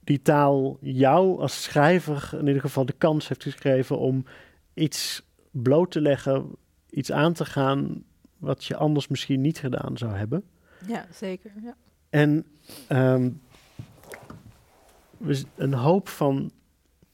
die 0.04 0.22
taal 0.22 0.78
jou 0.80 1.40
als 1.40 1.62
schrijver 1.62 2.30
in 2.32 2.46
ieder 2.46 2.62
geval 2.62 2.86
de 2.86 2.94
kans 2.98 3.28
heeft 3.28 3.42
gegeven 3.42 3.98
om 3.98 4.24
iets 4.74 5.22
bloot 5.50 5.90
te 5.90 6.00
leggen, 6.00 6.50
iets 6.90 7.12
aan 7.12 7.32
te 7.32 7.44
gaan 7.44 8.04
wat 8.38 8.64
je 8.64 8.76
anders 8.76 9.08
misschien 9.08 9.40
niet 9.40 9.58
gedaan 9.58 9.98
zou 9.98 10.12
hebben. 10.12 10.44
ja, 10.86 11.06
zeker. 11.12 11.52
Ja. 11.62 11.76
En 12.10 12.46
ehm, 12.88 13.30
een 15.56 15.74
hoop 15.74 16.08
van 16.08 16.50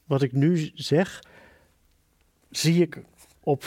wat 0.05 0.21
ik 0.21 0.31
nu 0.31 0.71
zeg, 0.73 1.23
zie 2.49 2.81
ik 2.81 3.01
op 3.39 3.65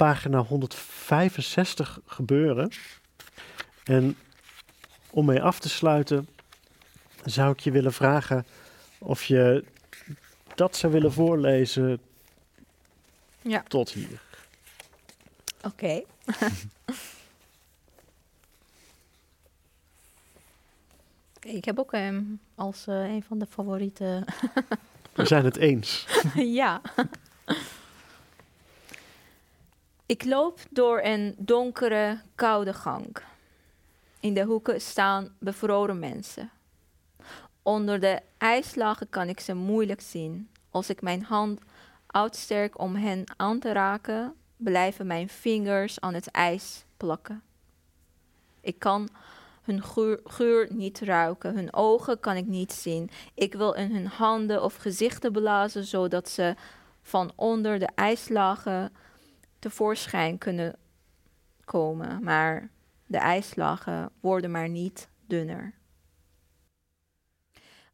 pagina 0.00 0.38
165 0.38 2.00
gebeuren. 2.06 2.70
En 3.84 4.16
om 5.10 5.26
mee 5.26 5.42
af 5.42 5.58
te 5.58 5.68
sluiten, 5.68 6.28
zou 7.24 7.52
ik 7.52 7.60
je 7.60 7.70
willen 7.70 7.92
vragen 7.92 8.46
of 8.98 9.24
je 9.24 9.64
dat 10.54 10.76
zou 10.76 10.92
willen 10.92 11.12
voorlezen 11.12 12.00
Ja. 13.42 13.62
tot 13.62 13.90
hier. 13.90 14.22
Oké. 15.62 16.02
ik 21.56 21.64
heb 21.64 21.78
ook 21.78 21.92
hem 21.92 22.40
als 22.54 22.86
eh, 22.86 22.94
een 22.94 23.22
van 23.22 23.38
de 23.38 23.46
favoriete 23.46 24.24
We 25.12 25.26
zijn 25.26 25.44
het 25.44 25.56
eens. 25.56 26.06
ja. 26.60 26.80
Ik 30.10 30.24
loop 30.24 30.58
door 30.70 31.00
een 31.02 31.34
donkere, 31.38 32.20
koude 32.34 32.72
gang. 32.72 33.16
In 34.20 34.34
de 34.34 34.44
hoeken 34.44 34.80
staan 34.80 35.34
bevroren 35.38 35.98
mensen. 35.98 36.50
Onder 37.62 38.00
de 38.00 38.20
ijslagen 38.38 39.08
kan 39.08 39.28
ik 39.28 39.40
ze 39.40 39.54
moeilijk 39.54 40.00
zien. 40.00 40.48
Als 40.70 40.90
ik 40.90 41.02
mijn 41.02 41.22
hand 41.22 41.60
uitsterk 42.06 42.78
om 42.78 42.94
hen 42.94 43.24
aan 43.36 43.58
te 43.58 43.72
raken, 43.72 44.34
blijven 44.56 45.06
mijn 45.06 45.28
vingers 45.28 46.00
aan 46.00 46.14
het 46.14 46.30
ijs 46.30 46.84
plakken. 46.96 47.42
Ik 48.60 48.78
kan 48.78 49.08
hun 49.62 49.82
geur, 49.82 50.20
geur 50.24 50.68
niet 50.72 51.00
ruiken, 51.00 51.54
hun 51.54 51.74
ogen 51.74 52.20
kan 52.20 52.36
ik 52.36 52.46
niet 52.46 52.72
zien. 52.72 53.10
Ik 53.34 53.54
wil 53.54 53.72
in 53.72 53.94
hun 53.94 54.06
handen 54.06 54.62
of 54.62 54.76
gezichten 54.76 55.32
blazen, 55.32 55.84
zodat 55.84 56.28
ze 56.28 56.54
van 57.02 57.32
onder 57.36 57.78
de 57.78 57.88
ijslagen 57.94 58.92
tevoorschijn 59.60 60.38
kunnen 60.38 60.78
komen. 61.64 62.22
Maar 62.22 62.70
De 63.06 63.18
ijslagen 63.18 64.10
worden 64.20 64.50
maar 64.50 64.68
niet 64.68 65.08
dunner. 65.26 65.74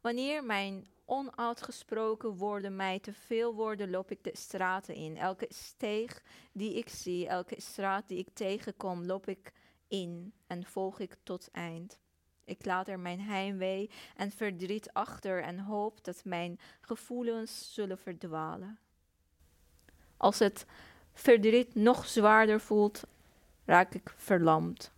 Wanneer 0.01 0.43
mijn 0.43 0.87
onuitgesproken 1.05 2.35
woorden 2.35 2.75
mij 2.75 2.99
te 2.99 3.13
veel 3.13 3.55
worden, 3.55 3.89
loop 3.89 4.11
ik 4.11 4.23
de 4.23 4.31
straten 4.33 4.95
in. 4.95 5.17
Elke 5.17 5.45
steeg 5.49 6.23
die 6.51 6.73
ik 6.73 6.89
zie, 6.89 7.27
elke 7.27 7.61
straat 7.61 8.07
die 8.07 8.17
ik 8.17 8.27
tegenkom, 8.33 9.05
loop 9.05 9.27
ik 9.27 9.53
in 9.87 10.33
en 10.47 10.65
volg 10.65 10.99
ik 10.99 11.17
tot 11.23 11.51
eind. 11.51 11.99
Ik 12.45 12.65
laat 12.65 12.87
er 12.87 12.99
mijn 12.99 13.19
heimwee 13.21 13.89
en 14.15 14.31
verdriet 14.31 14.93
achter 14.93 15.43
en 15.43 15.59
hoop 15.59 16.03
dat 16.03 16.21
mijn 16.25 16.59
gevoelens 16.81 17.73
zullen 17.73 17.97
verdwalen. 17.97 18.79
Als 20.17 20.39
het 20.39 20.65
verdriet 21.19 21.75
nog 21.75 22.07
zwaarder 22.07 22.59
voelt, 22.59 23.03
raak 23.65 23.93
ik 23.93 24.13
verlamd. 24.15 24.91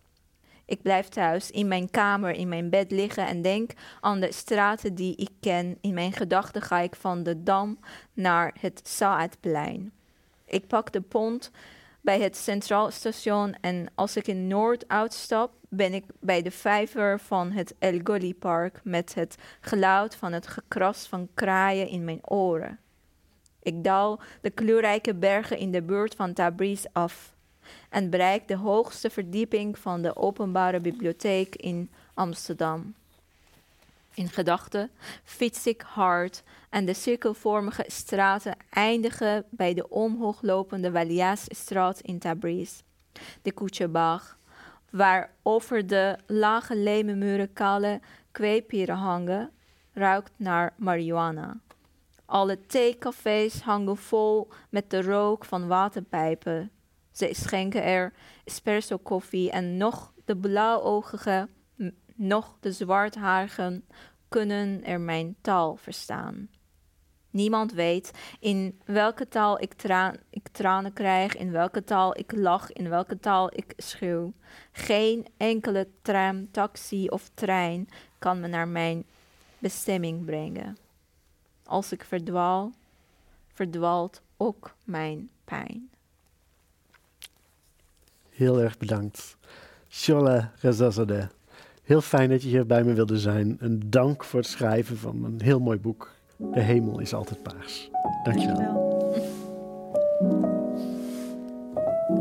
Ik 0.64 0.82
blijf 0.82 1.08
thuis 1.08 1.50
in 1.50 1.68
mijn 1.68 1.90
kamer, 1.90 2.30
in 2.30 2.48
mijn 2.48 2.70
bed 2.70 2.90
liggen 2.90 3.26
en 3.26 3.42
denk 3.42 3.70
aan 4.00 4.20
de 4.20 4.32
straten 4.32 4.94
die 4.94 5.16
ik 5.16 5.30
ken. 5.40 5.78
In 5.80 5.94
mijn 5.94 6.12
gedachten 6.12 6.62
ga 6.62 6.78
ik 6.78 6.94
van 6.94 7.22
de 7.22 7.42
Dam 7.42 7.78
naar 8.12 8.54
het 8.60 8.80
Saadplein. 8.84 9.92
Ik 10.44 10.66
pak 10.66 10.92
de 10.92 11.00
pont 11.00 11.50
bij 12.00 12.20
het 12.20 12.36
Centraal 12.36 12.90
Station 12.90 13.54
en 13.60 13.86
als 13.94 14.16
ik 14.16 14.26
in 14.26 14.46
Noord 14.46 14.88
uitstap, 14.88 15.52
ben 15.68 15.94
ik 15.94 16.04
bij 16.20 16.42
de 16.42 16.50
vijver 16.50 17.20
van 17.20 17.50
het 17.50 17.74
El 17.78 18.00
Gully 18.04 18.34
Park 18.34 18.80
met 18.84 19.14
het 19.14 19.36
geluid 19.60 20.14
van 20.14 20.32
het 20.32 20.46
gekras 20.46 21.06
van 21.06 21.28
kraaien 21.34 21.88
in 21.88 22.04
mijn 22.04 22.28
oren. 22.28 22.78
Ik 23.62 23.84
daal 23.84 24.20
de 24.40 24.50
kleurrijke 24.50 25.14
bergen 25.14 25.58
in 25.58 25.70
de 25.70 25.82
buurt 25.82 26.14
van 26.14 26.32
Tabriz 26.32 26.84
af 26.92 27.34
en 27.88 28.10
bereik 28.10 28.48
de 28.48 28.56
hoogste 28.56 29.10
verdieping 29.10 29.78
van 29.78 30.02
de 30.02 30.16
openbare 30.16 30.80
bibliotheek 30.80 31.56
in 31.56 31.90
Amsterdam. 32.14 32.94
In 34.14 34.28
gedachten 34.28 34.90
fiets 35.24 35.66
ik 35.66 35.80
hard 35.80 36.42
en 36.70 36.84
de 36.84 36.94
cirkelvormige 36.94 37.84
straten 37.86 38.56
eindigen 38.70 39.44
bij 39.50 39.74
de 39.74 39.88
omhooglopende 39.88 40.90
Waliasstraat 40.90 42.00
in 42.00 42.18
Tabriz, 42.18 42.80
de 43.42 43.52
Koetjebach, 43.52 44.38
waar 44.90 45.30
over 45.42 45.86
de 45.86 46.18
lage 46.26 46.76
lemenmuren 46.76 47.52
kale 47.52 48.00
kweepieren 48.30 48.96
hangen, 48.96 49.50
ruikt 49.92 50.32
naar 50.36 50.72
marihuana. 50.76 51.56
Alle 52.30 52.60
theecafés 52.66 53.60
hangen 53.60 53.96
vol 53.96 54.48
met 54.68 54.90
de 54.90 55.02
rook 55.02 55.44
van 55.44 55.66
waterpijpen. 55.66 56.70
Ze 57.12 57.28
schenken 57.32 57.82
er 57.82 58.12
espresso 58.44 58.98
koffie 58.98 59.50
en 59.50 59.76
nog 59.76 60.12
de 60.24 60.36
blauwogige, 60.36 61.48
nog 62.14 62.56
de 62.60 62.72
zwartharigen 62.72 63.84
kunnen 64.28 64.84
er 64.84 65.00
mijn 65.00 65.36
taal 65.40 65.76
verstaan. 65.76 66.48
Niemand 67.30 67.72
weet 67.72 68.10
in 68.40 68.80
welke 68.84 69.28
taal 69.28 69.60
ik, 69.60 69.74
ik, 70.30 70.48
tranen 70.48 70.92
krijg, 70.92 71.36
in 71.36 71.50
welke 71.50 71.84
taal 71.84 72.18
ik 72.18 72.32
lach, 72.32 72.72
in 72.72 72.88
welke 72.88 73.18
taal 73.18 73.50
ik 73.56 73.72
schreeuw. 73.76 74.32
Geen 74.72 75.26
enkele 75.36 75.88
tram, 76.02 76.50
taxi 76.50 77.08
of 77.08 77.30
trein 77.34 77.88
kan 78.18 78.40
me 78.40 78.46
naar 78.46 78.68
mijn 78.68 79.04
bestemming 79.58 80.24
brengen. 80.24 80.76
Als 81.70 81.92
ik 81.92 82.04
verdwaal, 82.04 82.72
verdwaalt 83.48 84.22
ook 84.36 84.74
mijn 84.84 85.30
pijn. 85.44 85.90
Heel 88.30 88.60
erg 88.60 88.78
bedankt. 88.78 89.36
Shola 89.88 90.52
Rezazadeh. 90.60 91.26
Heel 91.82 92.00
fijn 92.00 92.30
dat 92.30 92.42
je 92.42 92.48
hier 92.48 92.66
bij 92.66 92.84
me 92.84 92.92
wilde 92.92 93.18
zijn. 93.18 93.56
En 93.60 93.80
dank 93.90 94.24
voor 94.24 94.40
het 94.40 94.48
schrijven 94.48 94.98
van 94.98 95.24
een 95.24 95.40
heel 95.42 95.60
mooi 95.60 95.78
boek. 95.78 96.10
De 96.36 96.60
hemel 96.60 96.98
is 96.98 97.14
altijd 97.14 97.42
paars. 97.42 97.90
Dankjewel. 98.24 98.89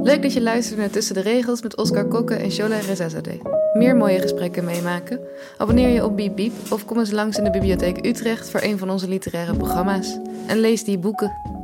Leuk 0.03 0.21
dat 0.21 0.33
je 0.33 0.41
luisterde 0.41 0.81
naar 0.81 0.89
Tussen 0.91 1.15
de 1.15 1.21
Regels 1.21 1.61
met 1.61 1.77
Oscar 1.77 2.05
Kokke 2.05 2.35
en 2.35 2.51
Shola 2.51 2.77
Rezazadeh. 2.79 3.41
Meer 3.73 3.95
mooie 3.95 4.19
gesprekken 4.19 4.65
meemaken? 4.65 5.19
Abonneer 5.57 5.89
je 5.89 6.05
op 6.05 6.15
Biep 6.15 6.35
Biep 6.35 6.53
of 6.69 6.85
kom 6.85 6.99
eens 6.99 7.11
langs 7.11 7.37
in 7.37 7.43
de 7.43 7.49
Bibliotheek 7.49 8.05
Utrecht 8.05 8.49
voor 8.49 8.61
een 8.61 8.77
van 8.77 8.89
onze 8.89 9.07
literaire 9.07 9.55
programma's. 9.55 10.17
En 10.47 10.57
lees 10.57 10.83
die 10.83 10.97
boeken. 10.97 11.58